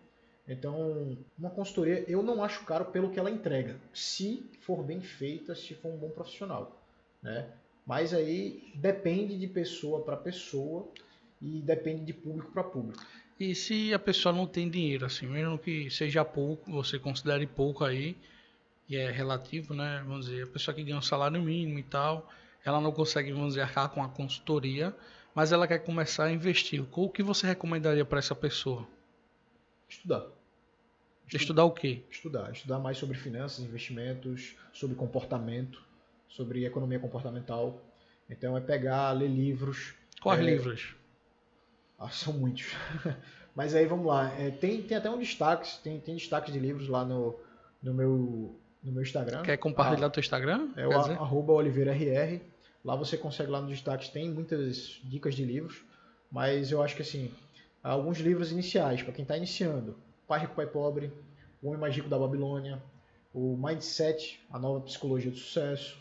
[0.49, 5.55] Então, uma consultoria eu não acho caro pelo que ela entrega, se for bem feita,
[5.55, 6.81] se for um bom profissional.
[7.23, 7.49] Né?
[7.85, 10.89] Mas aí depende de pessoa para pessoa
[11.43, 13.05] e depende de público para público.
[13.39, 17.85] E se a pessoa não tem dinheiro, assim, mesmo que seja pouco, você considere pouco
[17.85, 18.17] aí,
[18.89, 20.03] e é relativo, né?
[20.07, 22.31] Vamos dizer, a pessoa que ganha um salário mínimo e tal,
[22.65, 24.95] ela não consegue, vamos dizer, arcar com a consultoria,
[25.35, 26.85] mas ela quer começar a investir.
[26.93, 28.87] O que você recomendaria para essa pessoa?
[29.89, 30.36] Estudar.
[31.33, 32.03] Estudar o quê?
[32.11, 32.53] Estudar.
[32.53, 35.83] Estudar mais sobre finanças, investimentos, sobre comportamento,
[36.29, 37.81] sobre economia comportamental.
[38.31, 39.95] Então é pegar, ler livros.
[40.21, 40.95] Quais é, livros?
[41.99, 42.73] Ah, são muitos.
[43.55, 44.33] Mas aí vamos lá.
[44.39, 47.35] É, tem, tem até um destaque, tem, tem destaques de livros lá no,
[47.83, 49.43] no, meu, no meu Instagram.
[49.43, 50.69] Quer compartilhar ah, o teu Instagram?
[50.77, 52.41] É o arroba oliveirarr.
[52.85, 55.83] Lá você consegue lá nos destaques, tem muitas dicas de livros.
[56.31, 57.33] Mas eu acho que assim,
[57.83, 59.97] alguns livros iniciais, para quem está iniciando.
[60.27, 61.13] Pai Rico, Pai Pobre,
[61.63, 62.83] O Homem Mais Rico da Babilônia,
[63.33, 65.99] o Mindset, a nova psicologia do sucesso.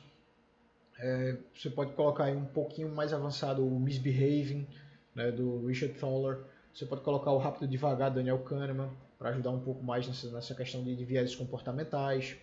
[0.98, 4.66] É, você pode colocar aí um pouquinho mais avançado o Misbehaving,
[5.14, 6.40] né, do Richard Thaler.
[6.74, 10.30] Você pode colocar o Rápido Devagar, do Daniel Kahneman, para ajudar um pouco mais nessa,
[10.32, 12.36] nessa questão de, de viés comportamentais.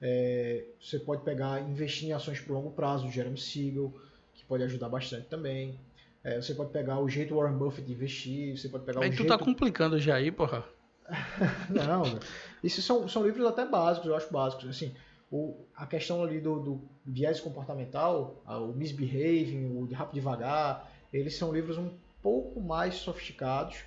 [0.00, 3.92] É, você pode pegar investir em ações por longo prazo, do Jeremy Siegel,
[4.34, 5.78] que pode ajudar bastante também.
[6.22, 9.16] É, você pode pegar o jeito Warren Buffett de investir, você pode pegar o tu
[9.16, 9.26] jeito...
[9.26, 10.64] tá complicando já aí, porra.
[11.70, 12.18] Não,
[12.62, 14.68] isso são, são livros até básicos, eu acho básicos.
[14.68, 14.94] Assim,
[15.30, 21.52] o, a questão ali do, do viés comportamental, o misbehaving, o rápido devagar, eles são
[21.52, 21.90] livros um
[22.22, 23.84] pouco mais sofisticados,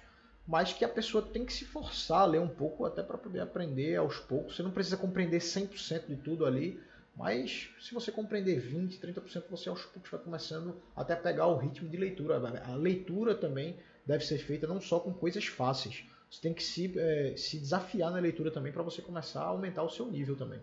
[0.48, 3.40] mas que a pessoa tem que se forçar a ler um pouco até para poder
[3.42, 4.56] aprender aos poucos.
[4.56, 6.80] Você não precisa compreender 100% de tudo ali,
[7.16, 11.90] mas se você compreender 20, 30%, você aos poucos vai começando até pegar o ritmo
[11.90, 12.38] de leitura.
[12.66, 16.04] A leitura também deve ser feita não só com coisas fáceis.
[16.30, 19.84] Você tem que se, é, se desafiar na leitura também para você começar a aumentar
[19.84, 20.60] o seu nível também.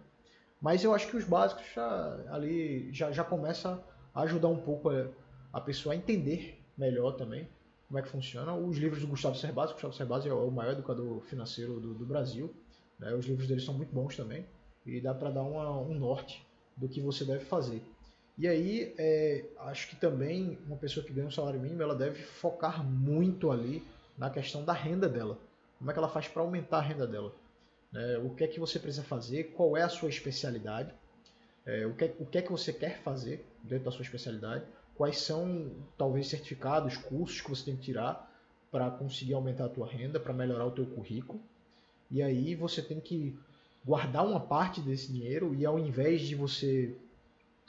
[0.61, 3.83] Mas eu acho que os básicos já, ali já, já começa
[4.15, 5.09] a ajudar um pouco a,
[5.53, 7.49] a pessoa a entender melhor também
[7.89, 8.55] como é que funciona.
[8.55, 12.53] Os livros do Gustavo Cerbasi, Gustavo Cerbasi é o maior educador financeiro do, do Brasil.
[12.99, 13.13] Né?
[13.15, 14.45] Os livros dele são muito bons também
[14.85, 16.45] e dá para dar uma, um norte
[16.77, 17.83] do que você deve fazer.
[18.39, 22.23] E aí, é, acho que também uma pessoa que ganha um salário mínimo, ela deve
[22.23, 23.83] focar muito ali
[24.17, 25.39] na questão da renda dela.
[25.79, 27.35] Como é que ela faz para aumentar a renda dela?
[27.95, 29.53] É, o que é que você precisa fazer?
[29.57, 30.93] Qual é a sua especialidade?
[31.65, 34.65] É, o, que é, o que é que você quer fazer dentro da sua especialidade?
[34.97, 38.33] quais são talvez certificados, cursos que você tem que tirar
[38.71, 41.41] para conseguir aumentar a tua renda, para melhorar o teu currículo.
[42.11, 43.39] E aí você tem que
[43.85, 46.97] guardar uma parte desse dinheiro e ao invés de você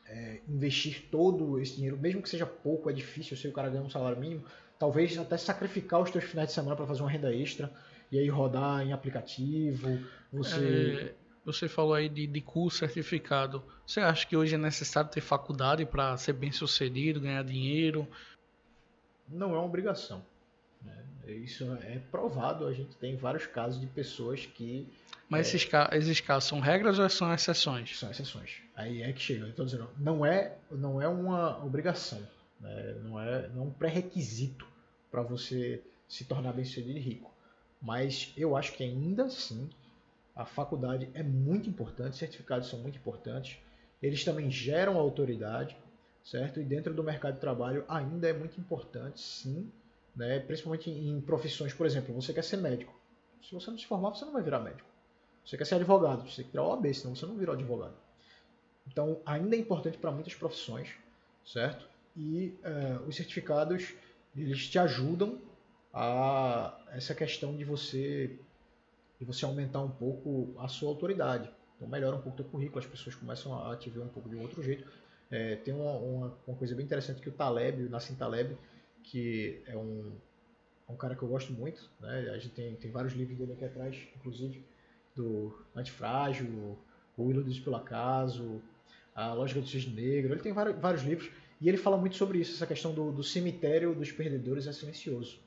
[0.07, 3.69] é, investir todo esse dinheiro, mesmo que seja pouco, é difícil, eu sei o cara
[3.69, 4.43] ganha um salário mínimo,
[4.79, 7.71] talvez até sacrificar os teus finais de semana para fazer uma renda extra
[8.11, 9.99] e aí rodar em aplicativo,
[10.31, 11.13] você...
[11.13, 13.63] É Você falou aí de, de curso certificado.
[13.85, 18.05] Você acha que hoje é necessário ter faculdade para ser bem sucedido, ganhar dinheiro?
[19.29, 20.21] Não é uma obrigação.
[20.83, 20.93] Né?
[21.25, 22.67] Isso é provado.
[22.67, 24.87] A gente tem vários casos de pessoas que.
[25.29, 27.97] Mas é, esses, esses casos são regras ou são exceções?
[27.97, 28.61] São exceções.
[28.75, 29.47] Aí é que chega.
[29.47, 32.21] Estou dizendo, não é, não é uma obrigação.
[32.59, 32.95] Né?
[33.03, 34.67] Não, é, não é um pré-requisito
[35.09, 37.36] para você se tornar bem-sucedido e rico.
[37.81, 39.69] Mas eu acho que ainda assim
[40.35, 43.57] a faculdade é muito importante, certificados são muito importantes.
[44.01, 45.75] Eles também geram autoridade,
[46.23, 46.59] certo?
[46.59, 49.71] E dentro do mercado de trabalho ainda é muito importante, sim,
[50.15, 50.39] né?
[50.39, 52.93] principalmente em profissões, por exemplo, você quer ser médico.
[53.41, 54.87] Se você não se formar, você não vai virar médico.
[55.43, 57.95] Você quer ser advogado, você tem que tirar OAB, senão você não vira advogado.
[58.85, 60.89] Então, ainda é importante para muitas profissões,
[61.45, 61.87] certo?
[62.15, 63.93] E uh, os certificados,
[64.35, 65.39] eles te ajudam
[65.97, 68.37] a essa questão de você
[69.19, 71.49] e você aumentar um pouco a sua autoridade.
[71.75, 74.29] Então melhora um pouco o teu currículo, as pessoas começam a te ver um pouco
[74.29, 74.87] de um outro jeito.
[75.31, 78.55] É, tem uma, uma, uma, coisa bem interessante que o Taleb, o Nassim Taleb,
[79.03, 80.11] que é um,
[80.87, 82.29] é um cara que eu gosto muito, né?
[82.29, 84.63] a gente tem, tem vários livros dele aqui atrás, inclusive
[85.15, 86.77] do Antifrágil,
[87.17, 88.61] O Iludidos pelo Acaso,
[89.15, 91.29] A Lógica do Cisne Negro, ele tem vários, vários livros
[91.59, 95.46] e ele fala muito sobre isso, essa questão do, do cemitério dos perdedores é silencioso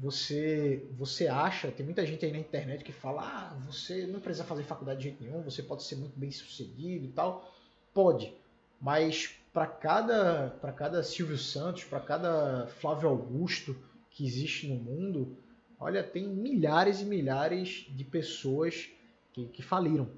[0.00, 4.44] você você acha, tem muita gente aí na internet que fala, ah, você não precisa
[4.44, 7.52] fazer faculdade de jeito nenhum, você pode ser muito bem sucedido e tal.
[7.92, 8.34] Pode,
[8.80, 13.76] mas para cada para cada Silvio Santos, para cada Flávio Augusto
[14.10, 15.36] que existe no mundo,
[15.78, 18.88] olha, tem milhares e milhares de pessoas
[19.34, 20.08] que, que faliram,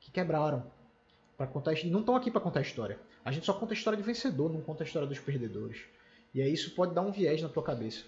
[0.00, 0.64] que quebraram.
[1.36, 2.98] Para contar, não estão aqui para contar a história.
[3.24, 5.82] A gente só conta a história de vencedor, não conta a história dos perdedores.
[6.32, 8.04] E aí isso pode dar um viés na tua cabeça.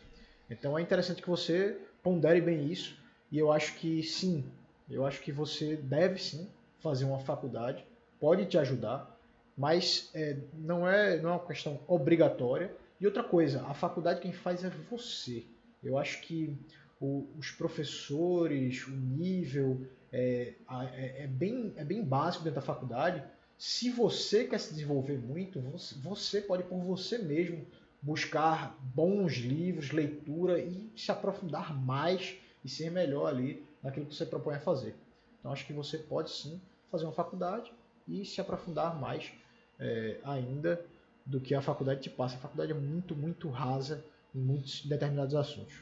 [0.51, 2.97] Então é interessante que você pondere bem isso.
[3.30, 4.45] E eu acho que sim,
[4.90, 7.84] eu acho que você deve sim fazer uma faculdade,
[8.20, 9.18] pode te ajudar,
[9.57, 12.70] mas é, não, é, não é uma questão obrigatória.
[13.01, 15.45] E outra coisa, a faculdade quem faz é você.
[15.82, 16.57] Eu acho que
[17.01, 23.22] o, os professores, o nível é, é, é, bem, é bem básico dentro da faculdade.
[23.59, 27.66] Se você quer se desenvolver muito, você, você pode por você mesmo
[28.05, 34.27] buscar bons livros, leitura e se aprofundar mais e ser melhor ali naquilo que você
[34.27, 34.95] propõe a fazer.
[35.41, 37.73] Então acho que você pode sim fazer uma faculdade
[38.07, 39.33] e se aprofundar mais
[39.81, 40.85] é, ainda
[41.25, 42.37] do que a faculdade te passa.
[42.37, 45.75] A faculdade é muito, muito rasa em muitos determinados assuntos.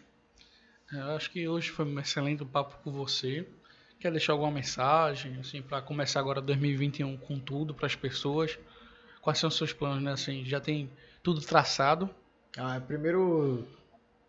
[0.92, 3.48] É, eu acho que hoje foi um excelente papo com você.
[3.98, 8.58] Quer deixar alguma mensagem assim para começar agora 2021 com tudo para as pessoas?
[9.20, 10.12] Quais são os seus planos, né?
[10.12, 10.88] Assim, já tem
[11.22, 12.10] tudo traçado?
[12.56, 13.66] Ah, primeiro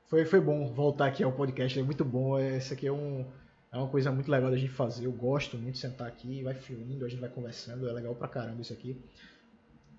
[0.06, 2.40] foi, foi bom voltar aqui ao podcast, é muito bom.
[2.40, 3.26] Esse aqui é, um,
[3.72, 5.06] é uma coisa muito legal da gente fazer.
[5.06, 8.28] Eu gosto muito de sentar aqui, vai fluindo, a gente vai conversando, é legal pra
[8.28, 9.02] caramba isso aqui.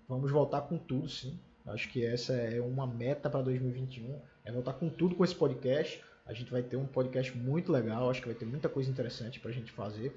[0.08, 1.38] Vamos voltar com tudo, sim.
[1.66, 6.00] Acho que essa é uma meta para 2021, é voltar com tudo com esse podcast.
[6.26, 9.40] A gente vai ter um podcast muito legal, acho que vai ter muita coisa interessante
[9.40, 10.14] para a gente fazer.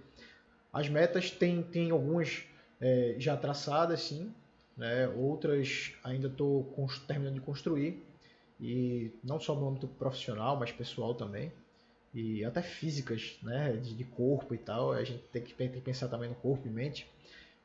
[0.71, 2.43] As metas tem, tem algumas
[2.79, 4.31] é, já traçadas, sim,
[4.77, 5.07] né?
[5.07, 6.73] outras ainda estou
[7.07, 8.03] terminando de construir,
[8.59, 11.51] e não só no âmbito profissional, mas pessoal também,
[12.13, 13.73] e até físicas, né?
[13.77, 16.67] de, de corpo e tal, a gente tem que, tem que, pensar também no corpo
[16.67, 17.07] e mente.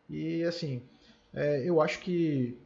[0.08, 0.82] E assim,
[1.32, 2.58] é, eu acho que,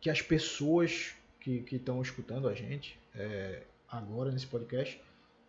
[0.00, 4.98] que as pessoas que estão escutando a gente é, agora nesse podcast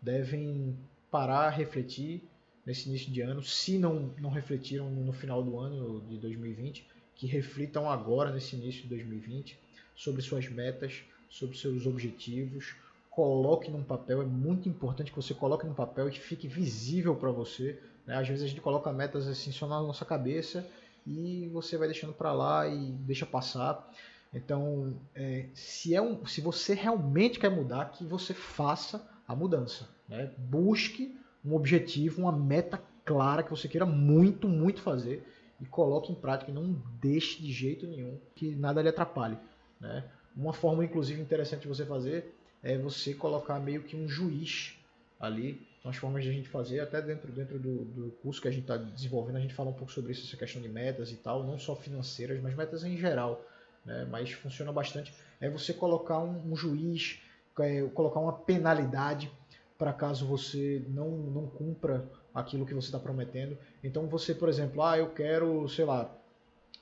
[0.01, 0.77] devem
[1.09, 2.21] parar, refletir
[2.65, 6.85] nesse início de ano, se não, não refletiram no final do ano de 2020,
[7.15, 9.57] que reflitam agora, nesse início de 2020,
[9.95, 12.75] sobre suas metas, sobre seus objetivos.
[13.09, 17.15] Coloque num papel, é muito importante que você coloque no papel e que fique visível
[17.15, 17.79] para você.
[18.05, 18.17] Né?
[18.17, 20.67] Às vezes a gente coloca metas assim só na nossa cabeça
[21.07, 23.89] e você vai deixando para lá e deixa passar.
[24.33, 29.87] Então, é, se, é um, se você realmente quer mudar, que você faça a mudança.
[30.09, 30.29] Né?
[30.37, 35.25] Busque um objetivo, uma meta clara que você queira muito, muito fazer
[35.61, 39.37] e coloque em prática não deixe de jeito nenhum que nada lhe atrapalhe.
[39.79, 40.03] Né?
[40.35, 44.75] Uma forma, inclusive, interessante de você fazer é você colocar meio que um juiz
[45.19, 45.61] ali.
[45.81, 48.51] São as formas de a gente fazer, até dentro, dentro do, do curso que a
[48.51, 51.15] gente está desenvolvendo, a gente fala um pouco sobre isso, essa questão de metas e
[51.15, 53.45] tal, não só financeiras, mas metas em geral.
[53.85, 54.07] Né?
[54.09, 55.13] Mas funciona bastante.
[55.39, 57.21] É você colocar um, um juiz,
[57.59, 59.31] é, colocar uma penalidade
[59.77, 62.03] para caso você não, não cumpra
[62.35, 63.57] aquilo que você está prometendo.
[63.81, 66.13] Então você, por exemplo, ah, eu quero, sei lá,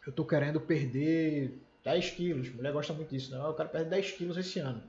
[0.05, 2.49] eu estou querendo perder 10 quilos.
[2.49, 3.39] Mulher gosta muito disso, né?
[3.39, 4.81] Ah, eu quero perder 10 quilos esse ano.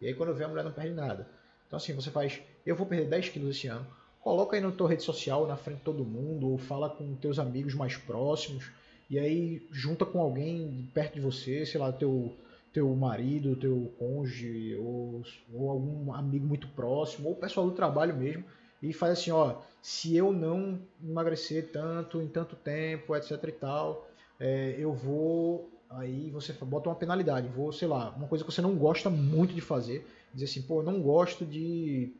[0.00, 1.28] E aí quando vê a mulher não perde nada.
[1.66, 3.86] Então assim, você faz, eu vou perder 10 quilos esse ano.
[4.20, 7.38] coloca aí na tua rede social, na frente de todo mundo, ou fala com teus
[7.38, 8.70] amigos mais próximos,
[9.10, 12.34] e aí junta com alguém perto de você, sei lá, teu,
[12.72, 18.16] teu marido, teu cônjuge, ou, ou algum amigo muito próximo, ou o pessoal do trabalho
[18.16, 18.44] mesmo,
[18.82, 24.08] e faz assim, ó, se eu não emagrecer tanto em tanto tempo, etc e tal,
[24.38, 28.60] é, eu vou aí você bota uma penalidade, vou, sei lá, uma coisa que você
[28.60, 32.12] não gosta muito de fazer, dizer assim, pô, eu não gosto de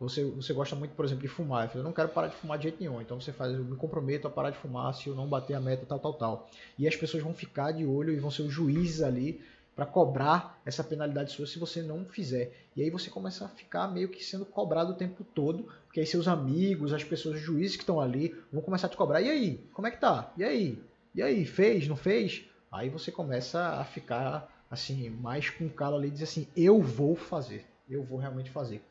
[0.00, 1.70] você, você gosta muito, por exemplo, de fumar.
[1.74, 3.02] Eu, não quero parar de fumar de jeito nenhum.
[3.02, 5.60] Então você faz, eu me comprometo a parar de fumar se eu não bater a
[5.60, 6.50] meta, tal, tal, tal.
[6.78, 9.42] E as pessoas vão ficar de olho e vão ser os juízes ali
[9.80, 12.52] para cobrar essa penalidade sua se você não fizer.
[12.76, 16.06] E aí você começa a ficar meio que sendo cobrado o tempo todo, porque aí
[16.06, 19.22] seus amigos, as pessoas, os juízes que estão ali, vão começar a te cobrar.
[19.22, 19.66] E aí?
[19.72, 20.34] Como é que tá?
[20.36, 20.78] E aí?
[21.14, 21.46] E aí?
[21.46, 21.88] Fez?
[21.88, 22.44] Não fez?
[22.70, 27.16] Aí você começa a ficar assim, mais com calo ali e dizer assim, eu vou
[27.16, 27.64] fazer.
[27.88, 28.84] Eu vou realmente fazer.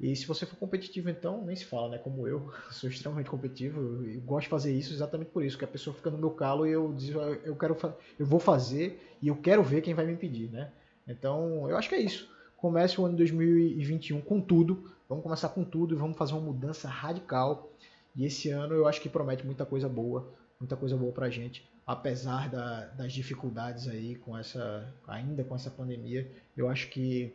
[0.00, 1.98] E se você for competitivo, então, nem se fala, né?
[1.98, 5.68] Como eu, sou extremamente competitivo, eu gosto de fazer isso exatamente por isso, que a
[5.68, 7.76] pessoa fica no meu calo e eu digo, eu quero,
[8.18, 10.72] eu vou fazer e eu quero ver quem vai me impedir, né?
[11.06, 12.30] Então, eu acho que é isso.
[12.56, 16.88] Comece o ano 2021 com tudo, vamos começar com tudo e vamos fazer uma mudança
[16.88, 17.70] radical.
[18.16, 21.68] E esse ano eu acho que promete muita coisa boa, muita coisa boa pra gente,
[21.86, 26.30] apesar da, das dificuldades aí com essa, ainda com essa pandemia.
[26.56, 27.34] Eu acho que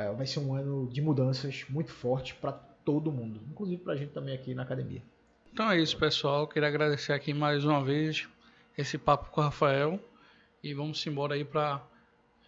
[0.00, 3.96] é, vai ser um ano de mudanças muito forte para todo mundo, inclusive para a
[3.96, 5.02] gente também aqui na academia.
[5.52, 6.46] Então é isso, pessoal.
[6.46, 8.28] Queria agradecer aqui mais uma vez
[8.76, 9.98] esse papo com o Rafael
[10.62, 11.82] e vamos embora aí para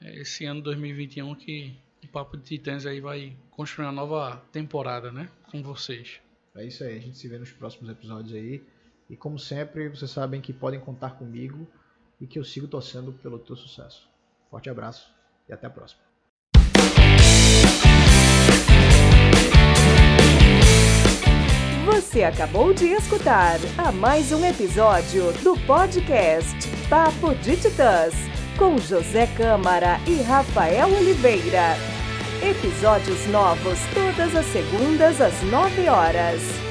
[0.00, 5.10] é, esse ano 2021 que o Papo de Titãs aí vai construir uma nova temporada,
[5.10, 6.20] né, com vocês.
[6.54, 8.62] É isso aí, a gente se vê nos próximos episódios aí.
[9.08, 11.66] E como sempre, vocês sabem que podem contar comigo
[12.20, 14.08] e que eu sigo torcendo pelo teu sucesso.
[14.50, 15.12] Forte abraço
[15.48, 16.07] e até a próxima.
[21.98, 26.56] Você acabou de escutar a mais um episódio do podcast
[26.88, 28.14] Papo de Titãs,
[28.56, 31.74] com José Câmara e Rafael Oliveira.
[32.40, 36.67] Episódios novos todas as segundas às 9 horas.